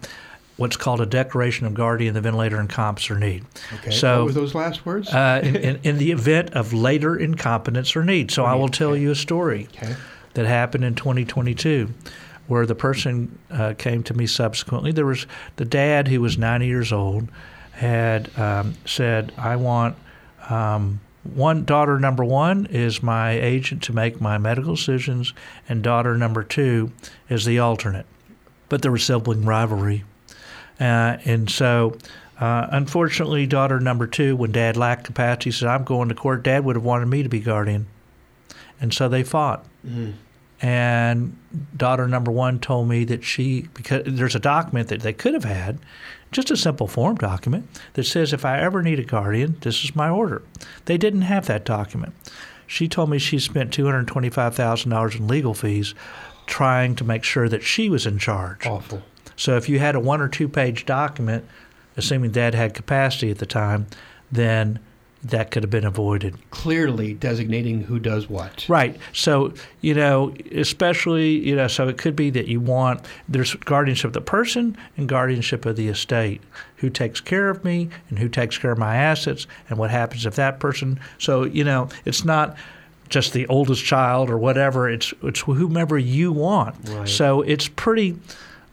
what's 0.57 0.75
called 0.75 0.99
a 1.01 1.05
declaration 1.05 1.67
of 1.67 1.73
guardian, 1.73 2.15
the 2.15 2.21
ventilator 2.21 2.59
incompetence 2.59 3.11
or 3.11 3.19
need. 3.19 3.45
Okay. 3.75 3.91
So- 3.91 4.25
what 4.25 4.33
were 4.33 4.41
those 4.41 4.55
last 4.55 4.85
words? 4.85 5.07
Uh, 5.09 5.41
in, 5.43 5.55
in, 5.55 5.79
in 5.83 5.97
the 5.99 6.11
event 6.11 6.53
of 6.53 6.73
later 6.73 7.15
incompetence 7.15 7.95
or 7.95 8.03
need. 8.03 8.31
So 8.31 8.43
I 8.43 8.55
will 8.55 8.69
tell 8.69 8.95
you 8.97 9.11
a 9.11 9.15
story. 9.15 9.67
okay. 9.77 9.95
that 10.33 10.45
happened 10.45 10.83
in 10.83 10.95
2022 10.95 11.89
where 12.47 12.65
the 12.65 12.75
person 12.75 13.37
uh, 13.51 13.73
came 13.77 14.03
to 14.03 14.13
me 14.13 14.25
subsequently 14.25 14.91
there 14.91 15.05
was 15.05 15.25
the 15.57 15.65
dad 15.65 16.07
who 16.07 16.21
was 16.21 16.37
90 16.37 16.65
years 16.65 16.93
old 16.93 17.27
had 17.71 18.29
um, 18.37 18.73
said 18.85 19.33
i 19.37 19.55
want 19.55 19.95
um, 20.49 20.99
one 21.23 21.65
daughter 21.65 21.99
number 21.99 22.23
one 22.23 22.67
is 22.67 23.03
my 23.03 23.31
agent 23.31 23.83
to 23.83 23.93
make 23.93 24.21
my 24.21 24.37
medical 24.37 24.75
decisions 24.75 25.33
and 25.67 25.83
daughter 25.83 26.17
number 26.17 26.43
two 26.43 26.91
is 27.29 27.45
the 27.45 27.59
alternate. 27.59 28.05
But 28.69 28.81
there 28.81 28.91
was 28.91 29.03
sibling 29.03 29.45
rivalry. 29.45 30.03
Uh, 30.79 31.17
and 31.25 31.49
so 31.49 31.97
uh, 32.39 32.67
unfortunately 32.71 33.45
daughter 33.45 33.79
number 33.79 34.07
two 34.07 34.35
when 34.35 34.51
dad 34.51 34.77
lacked 34.77 35.05
capacity 35.05 35.51
said 35.51 35.67
i'm 35.67 35.83
going 35.83 36.09
to 36.09 36.15
court. 36.15 36.43
Dad 36.43 36.63
would 36.63 36.75
have 36.75 36.85
wanted 36.85 37.07
me 37.07 37.23
to 37.23 37.29
be 37.29 37.39
guardian. 37.39 37.87
And 38.79 38.93
so 38.93 39.09
they 39.09 39.23
fought. 39.23 39.65
Mm-hmm. 39.85 40.11
And 40.61 41.37
daughter 41.75 42.07
number 42.07 42.31
one 42.31 42.59
told 42.59 42.87
me 42.87 43.03
that 43.05 43.23
she 43.23 43.67
because 43.73 44.03
there's 44.05 44.35
a 44.35 44.39
document 44.39 44.87
that 44.89 45.01
they 45.01 45.13
could 45.13 45.33
have 45.33 45.43
had 45.43 45.77
just 46.31 46.49
a 46.49 46.57
simple 46.57 46.87
form 46.87 47.15
document 47.15 47.67
that 47.93 48.03
says 48.03 48.33
if 48.33 48.43
i 48.43 48.59
ever 48.59 48.81
need 48.81 48.99
a 48.99 49.03
guardian 49.03 49.55
this 49.61 49.83
is 49.83 49.95
my 49.95 50.09
order. 50.09 50.41
They 50.85 50.97
didn't 50.97 51.21
have 51.23 51.45
that 51.47 51.63
document. 51.65 52.13
She 52.65 52.87
told 52.87 53.09
me 53.09 53.17
she 53.17 53.39
spent 53.39 53.71
$225000 53.77 55.15
in 55.15 55.27
legal 55.27 55.53
fees 55.53 55.93
trying 56.47 56.95
to 56.95 57.03
make 57.03 57.23
sure 57.23 57.47
that 57.47 57.63
she 57.63 57.87
was 57.89 58.05
in 58.05 58.17
charge. 58.17 58.65
Awful. 58.65 59.03
so 59.35 59.55
if 59.57 59.69
you 59.69 59.79
had 59.79 59.95
a 59.95 59.99
one 59.99 60.21
or 60.21 60.27
two 60.27 60.49
page 60.49 60.85
document 60.85 61.45
assuming 61.95 62.31
dad 62.31 62.55
had 62.55 62.73
capacity 62.73 63.29
at 63.29 63.37
the 63.37 63.45
time 63.45 63.87
then 64.31 64.79
that 65.29 65.51
could 65.51 65.63
have 65.63 65.69
been 65.69 65.85
avoided 65.85 66.37
Clearly 66.51 67.13
designating 67.13 67.81
who 67.81 67.99
does 67.99 68.29
what. 68.29 68.65
Right. 68.67 68.97
So, 69.13 69.53
you 69.81 69.93
know, 69.93 70.33
especially, 70.51 71.37
you 71.39 71.55
know, 71.55 71.67
so 71.67 71.87
it 71.87 71.97
could 71.97 72.15
be 72.15 72.29
that 72.31 72.47
you 72.47 72.59
want 72.59 73.01
there's 73.27 73.53
guardianship 73.55 74.05
of 74.05 74.13
the 74.13 74.21
person 74.21 74.77
and 74.97 75.07
guardianship 75.07 75.65
of 75.65 75.75
the 75.75 75.87
estate. 75.87 76.41
Who 76.77 76.89
takes 76.89 77.19
care 77.19 77.49
of 77.49 77.63
me 77.63 77.89
and 78.09 78.19
who 78.19 78.29
takes 78.29 78.57
care 78.57 78.71
of 78.71 78.77
my 78.77 78.95
assets 78.95 79.47
and 79.69 79.79
what 79.79 79.89
happens 79.89 80.25
if 80.25 80.35
that 80.35 80.59
person. 80.59 80.99
So, 81.17 81.43
you 81.43 81.63
know, 81.63 81.89
it's 82.05 82.23
not 82.23 82.55
just 83.09 83.33
the 83.33 83.47
oldest 83.47 83.83
child 83.83 84.29
or 84.29 84.37
whatever, 84.37 84.89
it's 84.89 85.13
it's 85.23 85.39
whomever 85.39 85.97
you 85.97 86.31
want. 86.31 86.75
Right. 86.89 87.09
So, 87.09 87.41
it's 87.41 87.67
pretty 87.67 88.19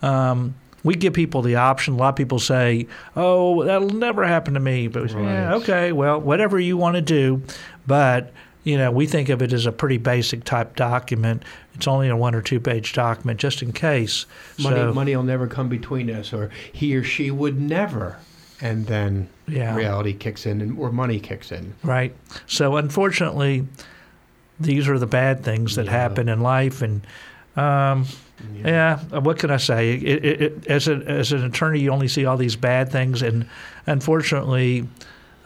um, 0.03 0.55
we 0.85 0.95
give 0.95 1.13
people 1.15 1.43
the 1.43 1.57
option. 1.57 1.95
A 1.95 1.97
lot 1.97 2.11
of 2.11 2.17
people 2.17 2.39
say, 2.39 2.87
"Oh, 3.17 3.65
that'll 3.65 3.91
never 3.91 4.25
happen 4.25 4.55
to 4.55 4.61
me." 4.61 4.87
But 4.87 5.03
we 5.05 5.09
say, 5.09 5.23
yeah, 5.23 5.55
okay, 5.57 5.91
well, 5.93 6.21
whatever 6.21 6.61
you 6.61 6.77
want 6.77 6.95
to 6.95 7.03
do, 7.03 7.43
but 7.87 8.33
you 8.63 8.79
know, 8.79 8.91
we 8.91 9.07
think 9.07 9.29
of 9.29 9.43
it 9.43 9.53
as 9.53 9.67
a 9.67 9.73
pretty 9.73 9.99
basic 9.99 10.45
type 10.45 10.75
document. 10.77 11.43
It's 11.75 11.87
only 11.89 12.09
a 12.09 12.17
one 12.17 12.35
or 12.35 12.41
two 12.41 12.61
page 12.61 12.93
document, 12.95 13.39
just 13.41 13.61
in 13.63 13.73
case. 13.73 14.25
Money, 14.59 14.77
so, 14.77 14.93
money 14.95 15.17
will 15.17 15.23
never 15.23 15.47
come 15.47 15.69
between 15.69 16.09
us, 16.11 16.33
or 16.33 16.51
he 16.73 16.95
or 16.97 17.03
she 17.03 17.31
would 17.31 17.61
never. 17.61 18.17
And 18.63 18.87
then 18.87 19.29
Yeah. 19.49 19.75
reality 19.77 20.15
kicks 20.15 20.47
in, 20.47 20.63
and, 20.63 20.79
or 20.79 20.91
money 20.93 21.19
kicks 21.21 21.53
in. 21.53 21.75
right. 21.83 22.15
So, 22.47 22.77
unfortunately, 22.77 23.67
these 24.59 24.89
are 24.89 24.99
the 24.99 25.07
bad 25.07 25.43
things 25.45 25.75
that 25.77 25.87
Yeah. 25.87 25.91
happen 25.93 26.29
in 26.31 26.41
life, 26.41 26.81
and 26.81 27.03
um, 27.57 28.07
yeah, 28.65 28.99
what 29.21 29.39
can 29.39 29.51
I 29.51 29.57
say? 29.57 29.95
It, 29.95 30.25
it, 30.25 30.41
it, 30.43 30.67
as 30.67 30.89
a, 30.89 30.95
as 31.07 31.33
an 31.33 31.45
attorney, 31.45 31.81
you 31.81 31.91
only 31.91 32.09
see 32.09 32.27
all 32.27 32.37
these 32.37 32.57
bad 32.57 32.91
things, 32.91 33.23
and 33.23 33.47
unfortunately, 33.87 34.89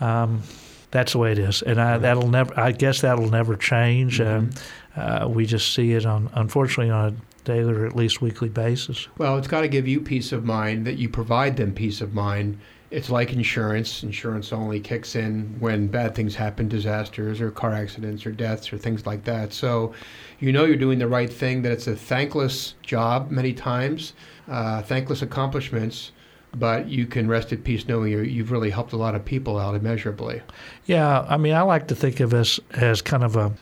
um, 0.00 0.42
that's 0.90 1.12
the 1.12 1.18
way 1.18 1.32
it 1.32 1.38
is. 1.38 1.62
And 1.62 1.80
I, 1.80 1.98
that'll 1.98 2.28
never. 2.28 2.58
I 2.58 2.72
guess 2.72 3.00
that'll 3.00 3.30
never 3.30 3.56
change. 3.56 4.20
Um, 4.20 4.50
uh, 4.96 5.28
we 5.28 5.46
just 5.46 5.74
see 5.74 5.92
it 5.92 6.06
on, 6.06 6.30
unfortunately, 6.34 6.90
on 6.90 7.12
a 7.12 7.44
daily 7.44 7.72
or 7.72 7.86
at 7.86 7.94
least 7.94 8.20
weekly 8.20 8.48
basis. 8.48 9.08
Well, 9.16 9.38
it's 9.38 9.48
got 9.48 9.60
to 9.60 9.68
give 9.68 9.86
you 9.86 10.00
peace 10.00 10.32
of 10.32 10.44
mind 10.44 10.86
that 10.86 10.98
you 10.98 11.08
provide 11.08 11.56
them 11.56 11.72
peace 11.72 12.00
of 12.00 12.14
mind. 12.14 12.58
It's 12.90 13.10
like 13.10 13.32
insurance. 13.34 14.02
Insurance 14.02 14.52
only 14.52 14.80
kicks 14.80 15.14
in 15.14 15.54
when 15.60 15.88
bad 15.88 16.14
things 16.14 16.34
happen, 16.34 16.68
disasters 16.68 17.40
or 17.40 17.50
car 17.50 17.72
accidents 17.72 18.24
or 18.24 18.32
deaths 18.32 18.72
or 18.72 18.78
things 18.78 19.06
like 19.06 19.24
that. 19.24 19.52
So 19.52 19.92
you 20.38 20.52
know 20.52 20.64
you're 20.64 20.76
doing 20.76 20.98
the 20.98 21.08
right 21.08 21.30
thing, 21.32 21.62
that 21.62 21.72
it's 21.72 21.86
a 21.86 21.94
thankless 21.96 22.74
job 22.82 23.30
many 23.30 23.52
times, 23.52 24.14
uh, 24.48 24.80
thankless 24.82 25.20
accomplishments, 25.20 26.12
but 26.54 26.88
you 26.88 27.04
can 27.06 27.28
rest 27.28 27.52
at 27.52 27.62
peace 27.62 27.86
knowing 27.86 28.10
you 28.10 28.20
you've 28.20 28.50
really 28.50 28.70
helped 28.70 28.92
a 28.94 28.96
lot 28.96 29.14
of 29.14 29.22
people 29.24 29.58
out 29.58 29.74
immeasurably. 29.74 30.40
Yeah, 30.86 31.26
I 31.28 31.36
mean, 31.36 31.52
I 31.54 31.60
like 31.62 31.88
to 31.88 31.94
think 31.94 32.20
of 32.20 32.32
us 32.32 32.58
as 32.72 33.02
kind 33.02 33.22
of 33.22 33.36
a, 33.36 33.52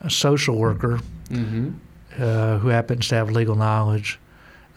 a 0.00 0.10
social 0.10 0.56
worker 0.58 0.98
Mm-hmm. 1.30 1.70
uh, 2.18 2.58
who 2.58 2.68
happens 2.68 3.06
to 3.08 3.14
have 3.14 3.30
legal 3.30 3.54
knowledge. 3.54 4.18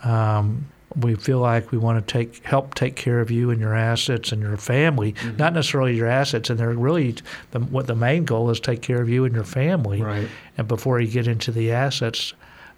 Um, 0.03 0.67
we 0.95 1.15
feel 1.15 1.39
like 1.39 1.71
we 1.71 1.77
want 1.77 2.05
to 2.05 2.11
take 2.13 2.43
help 2.45 2.75
take 2.75 2.95
care 2.95 3.19
of 3.19 3.31
you 3.31 3.49
and 3.49 3.59
your 3.61 3.73
assets 3.75 4.31
and 4.31 4.41
your 4.41 4.57
family, 4.57 5.15
not 5.37 5.53
necessarily 5.53 5.95
your 5.95 6.07
assets. 6.07 6.49
And 6.49 6.59
they're 6.59 6.73
really 6.73 7.15
the, 7.51 7.59
what 7.59 7.87
the 7.87 7.95
main 7.95 8.25
goal 8.25 8.49
is: 8.49 8.59
take 8.59 8.81
care 8.81 9.01
of 9.01 9.09
you 9.09 9.25
and 9.25 9.33
your 9.33 9.43
family, 9.45 10.01
Right. 10.01 10.27
and 10.57 10.67
before 10.67 10.99
you 10.99 11.07
get 11.09 11.27
into 11.27 11.51
the 11.51 11.71
assets, 11.71 12.33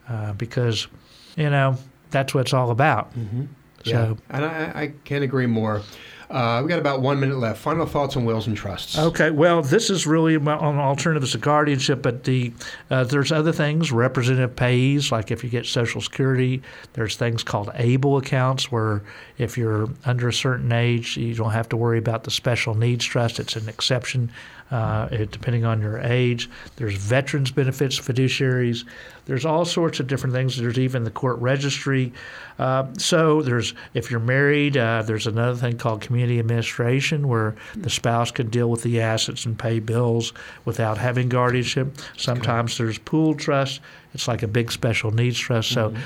uh, 0.10 0.34
because 0.34 0.88
you 1.36 1.50
know 1.50 1.78
that's 2.12 2.34
what 2.34 2.42
it's 2.42 2.54
all 2.54 2.70
about. 2.72 3.14
Mm-hmm. 3.18 3.46
Yeah, 3.86 3.94
So 3.94 4.18
and 4.30 4.46
I, 4.46 4.72
I 4.76 4.94
can't 5.04 5.24
agree 5.24 5.48
more. 5.48 5.82
Uh, 6.30 6.62
we 6.64 6.70
got 6.70 6.80
about 6.80 7.02
one 7.02 7.20
minute 7.20 7.38
left. 7.38 7.60
Final 7.60 7.86
thoughts 7.86 8.16
on 8.16 8.26
wills 8.26 8.48
and 8.48 8.56
trusts. 8.56 8.98
Okay, 8.98 9.32
well, 9.32 9.62
this 9.62 9.90
is 9.90 10.08
really 10.08 10.36
on 10.36 10.80
alternatives 10.80 11.32
to 11.34 11.38
guardianship, 11.38 12.02
but 12.02 12.24
the 12.24 12.54
uh, 12.90 13.04
there's 13.04 13.32
other 13.32 13.52
things. 13.52 13.92
Representative 13.92 14.56
payees, 14.56 15.12
like 15.12 15.32
if 15.32 15.44
you 15.44 15.50
get 15.50 15.66
Social 15.66 16.02
Security, 16.02 16.62
there's 16.94 17.16
things 17.16 17.44
called 17.44 17.70
ABLE 17.76 18.18
accounts, 18.18 18.72
where 18.72 19.04
if 19.38 19.58
you're 19.58 19.90
under 20.06 20.28
a 20.28 20.34
certain 20.34 20.72
age, 20.72 21.18
you 21.18 21.34
don't 21.36 21.52
have 21.52 21.70
to 21.70 21.78
worry 21.78 21.98
about 21.98 22.24
the 22.24 22.32
special 22.32 22.76
needs 22.76 23.06
trust. 23.06 23.40
It's 23.40 23.56
an 23.56 23.70
exception 23.70 24.32
uh, 24.72 25.08
it, 25.12 25.32
depending 25.32 25.66
on 25.66 25.82
your 25.82 26.00
age. 26.00 26.50
There's 26.78 26.96
veterans 26.96 27.52
benefits, 27.52 28.00
fiduciaries. 28.00 28.86
There's 29.26 29.46
all 29.46 29.66
sorts 29.66 30.00
of 30.00 30.08
different 30.08 30.34
things. 30.34 30.58
There's 30.58 30.80
even 30.80 31.04
the 31.04 31.12
court 31.12 31.40
registry. 31.40 32.12
Uh, 32.60 32.88
so 32.98 33.42
there's 33.42 33.74
if 33.94 34.12
you're 34.12 34.20
married, 34.20 34.78
uh, 34.78 35.04
there's 35.04 35.28
another 35.28 35.56
thing 35.58 35.78
called 35.78 36.02
community 36.02 36.40
administration 36.40 37.28
where 37.28 37.56
the 37.76 37.90
spouse 37.90 38.32
can 38.32 38.50
deal 38.50 38.70
with 38.70 38.84
the 38.84 39.02
assets 39.02 39.46
and 39.46 39.58
pay 39.58 39.80
bills 39.80 40.34
without 40.66 40.98
having 40.98 41.30
guardianship. 41.30 41.96
Sometimes 42.18 42.78
there's 42.78 42.98
pooled 42.98 43.40
trust. 43.40 43.80
It's 44.14 44.28
like 44.28 44.44
a 44.44 44.48
big 44.48 44.72
special 44.72 45.12
needs 45.12 45.40
trust. 45.40 45.70
So. 45.70 45.90
Mm-hmm 45.90 46.02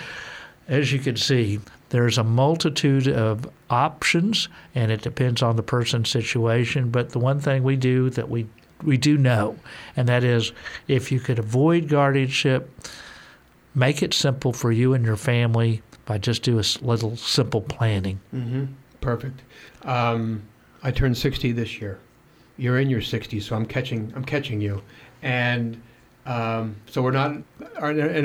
as 0.68 0.92
you 0.92 1.00
can 1.00 1.16
see, 1.16 1.60
there's 1.90 2.18
a 2.18 2.24
multitude 2.24 3.08
of 3.08 3.50
options, 3.70 4.50
and 4.76 4.92
it 4.92 5.02
depends 5.02 5.42
on 5.42 5.56
the 5.56 5.64
person's 5.64 6.10
situation. 6.10 6.90
But 6.90 7.12
the 7.12 7.20
one 7.20 7.40
thing 7.40 7.64
we 7.64 7.76
do 7.76 8.10
that 8.12 8.30
we 8.30 8.48
we 8.84 8.98
do 8.98 9.18
know, 9.18 9.58
and 9.96 10.08
that 10.08 10.24
is 10.24 10.52
if 10.88 11.12
you 11.12 11.20
could 11.20 11.40
avoid 11.40 11.88
guardianship, 11.88 12.70
make 13.74 14.02
it 14.02 14.14
simple 14.14 14.54
for 14.54 14.72
you 14.72 14.94
and 14.94 15.06
your 15.06 15.18
family 15.18 15.82
by 16.06 16.18
just 16.18 16.44
do 16.44 16.60
a 16.60 16.64
little 16.82 17.16
simple 17.18 17.62
planning. 17.62 18.20
Mm-hmm. 18.34 18.66
Perfect. 19.02 19.42
Um, 19.84 20.42
I 20.84 20.92
turned 20.92 21.18
60 21.18 21.52
this 21.52 21.80
year. 21.80 22.00
You're 22.58 22.80
in 22.80 22.90
your 22.90 23.02
60s, 23.02 23.44
so 23.44 23.56
I'm 23.56 23.66
catching 23.66 24.12
I'm 24.16 24.26
catching 24.26 24.60
you, 24.62 24.82
and 25.22 25.80
um, 26.26 26.76
so 26.90 27.02
we're 27.02 27.12
not 27.12 27.32
in 27.32 27.46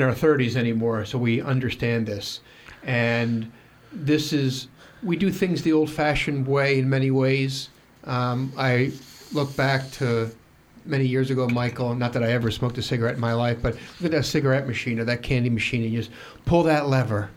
our 0.01 0.13
30s 0.13 0.55
anymore. 0.55 1.05
So 1.05 1.17
we 1.19 1.39
understand 1.41 2.07
this, 2.07 2.39
and 2.83 3.51
this 3.91 4.33
is 4.33 4.67
we 5.03 5.17
do 5.17 5.31
things 5.31 5.61
the 5.61 5.73
old-fashioned 5.73 6.47
way 6.47 6.79
in 6.79 6.89
many 6.89 7.11
ways. 7.11 7.69
Um, 8.05 8.51
I 8.57 8.91
look 9.33 9.55
back 9.55 9.91
to 9.91 10.31
many 10.85 11.05
years 11.05 11.31
ago, 11.31 11.47
Michael. 11.47 11.95
Not 11.95 12.13
that 12.13 12.23
I 12.23 12.31
ever 12.31 12.51
smoked 12.51 12.77
a 12.77 12.81
cigarette 12.81 13.15
in 13.15 13.21
my 13.21 13.33
life, 13.33 13.59
but 13.61 13.73
look 13.73 14.05
at 14.05 14.11
that 14.11 14.25
cigarette 14.25 14.67
machine 14.67 14.99
or 14.99 15.05
that 15.05 15.23
candy 15.23 15.49
machine, 15.49 15.83
and 15.83 15.91
you 15.91 15.99
just 15.99 16.11
pull 16.45 16.63
that 16.63 16.87
lever, 16.87 17.29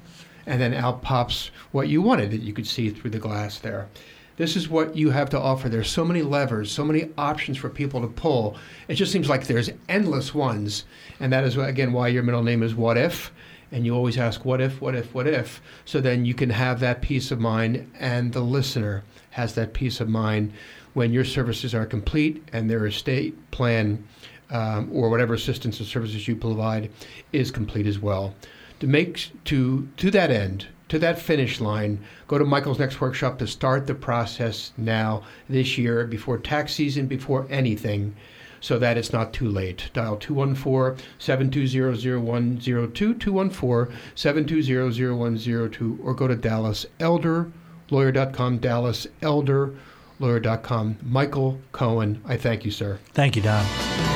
and 0.46 0.60
then 0.60 0.74
out 0.74 1.02
pops 1.02 1.50
what 1.72 1.88
you 1.88 2.02
wanted 2.02 2.30
that 2.30 2.42
you 2.42 2.52
could 2.52 2.66
see 2.66 2.90
through 2.90 3.10
the 3.10 3.18
glass 3.18 3.58
there. 3.58 3.88
This 4.36 4.54
is 4.54 4.68
what 4.68 4.94
you 4.94 5.10
have 5.10 5.30
to 5.30 5.40
offer. 5.40 5.68
There's 5.68 5.90
so 5.90 6.04
many 6.04 6.20
levers, 6.22 6.70
so 6.70 6.84
many 6.84 7.10
options 7.16 7.56
for 7.56 7.70
people 7.70 8.02
to 8.02 8.06
pull. 8.06 8.56
It 8.86 8.94
just 8.94 9.10
seems 9.10 9.30
like 9.30 9.46
there's 9.46 9.70
endless 9.88 10.34
ones, 10.34 10.84
and 11.20 11.32
that 11.32 11.44
is 11.44 11.56
again 11.56 11.92
why 11.92 12.08
your 12.08 12.22
middle 12.22 12.42
name 12.42 12.62
is 12.62 12.74
What 12.74 12.98
If 12.98 13.32
and 13.76 13.84
you 13.84 13.94
always 13.94 14.16
ask 14.16 14.46
what 14.46 14.58
if 14.58 14.80
what 14.80 14.94
if 14.94 15.12
what 15.12 15.26
if 15.26 15.60
so 15.84 16.00
then 16.00 16.24
you 16.24 16.32
can 16.32 16.48
have 16.48 16.80
that 16.80 17.02
peace 17.02 17.30
of 17.30 17.38
mind 17.38 17.86
and 18.00 18.32
the 18.32 18.40
listener 18.40 19.04
has 19.32 19.54
that 19.54 19.74
peace 19.74 20.00
of 20.00 20.08
mind 20.08 20.50
when 20.94 21.12
your 21.12 21.26
services 21.26 21.74
are 21.74 21.84
complete 21.84 22.42
and 22.54 22.70
their 22.70 22.86
estate 22.86 23.34
plan 23.50 24.02
um, 24.48 24.88
or 24.90 25.10
whatever 25.10 25.34
assistance 25.34 25.78
or 25.78 25.84
services 25.84 26.26
you 26.26 26.34
provide 26.34 26.90
is 27.34 27.50
complete 27.50 27.86
as 27.86 27.98
well. 27.98 28.34
To 28.80 28.86
make 28.86 29.30
to 29.44 29.86
to 29.98 30.10
that 30.10 30.30
end, 30.30 30.68
to 30.88 30.98
that 31.00 31.18
finish 31.18 31.60
line, 31.60 32.02
go 32.28 32.38
to 32.38 32.46
Michael's 32.46 32.78
next 32.78 32.98
workshop 32.98 33.38
to 33.40 33.46
start 33.46 33.86
the 33.86 33.94
process 33.94 34.72
now 34.78 35.22
this 35.50 35.76
year 35.76 36.06
before 36.06 36.38
tax 36.38 36.72
season, 36.72 37.06
before 37.06 37.46
anything 37.50 38.16
so 38.60 38.78
that 38.78 38.96
it's 38.96 39.12
not 39.12 39.32
too 39.32 39.48
late. 39.48 39.90
Dial 39.92 40.16
214 40.16 41.04
720 41.18 42.16
0102, 42.16 43.14
214 43.14 43.96
720 44.14 45.14
0102, 45.14 45.98
or 46.02 46.14
go 46.14 46.28
to 46.28 46.36
DallasElderLawyer.com, 46.36 48.58
DallasElderLawyer.com. 48.58 50.96
Michael 51.02 51.60
Cohen, 51.72 52.22
I 52.24 52.36
thank 52.36 52.64
you, 52.64 52.70
sir. 52.70 53.00
Thank 53.12 53.34
you, 53.36 53.42
Don. 53.42 54.15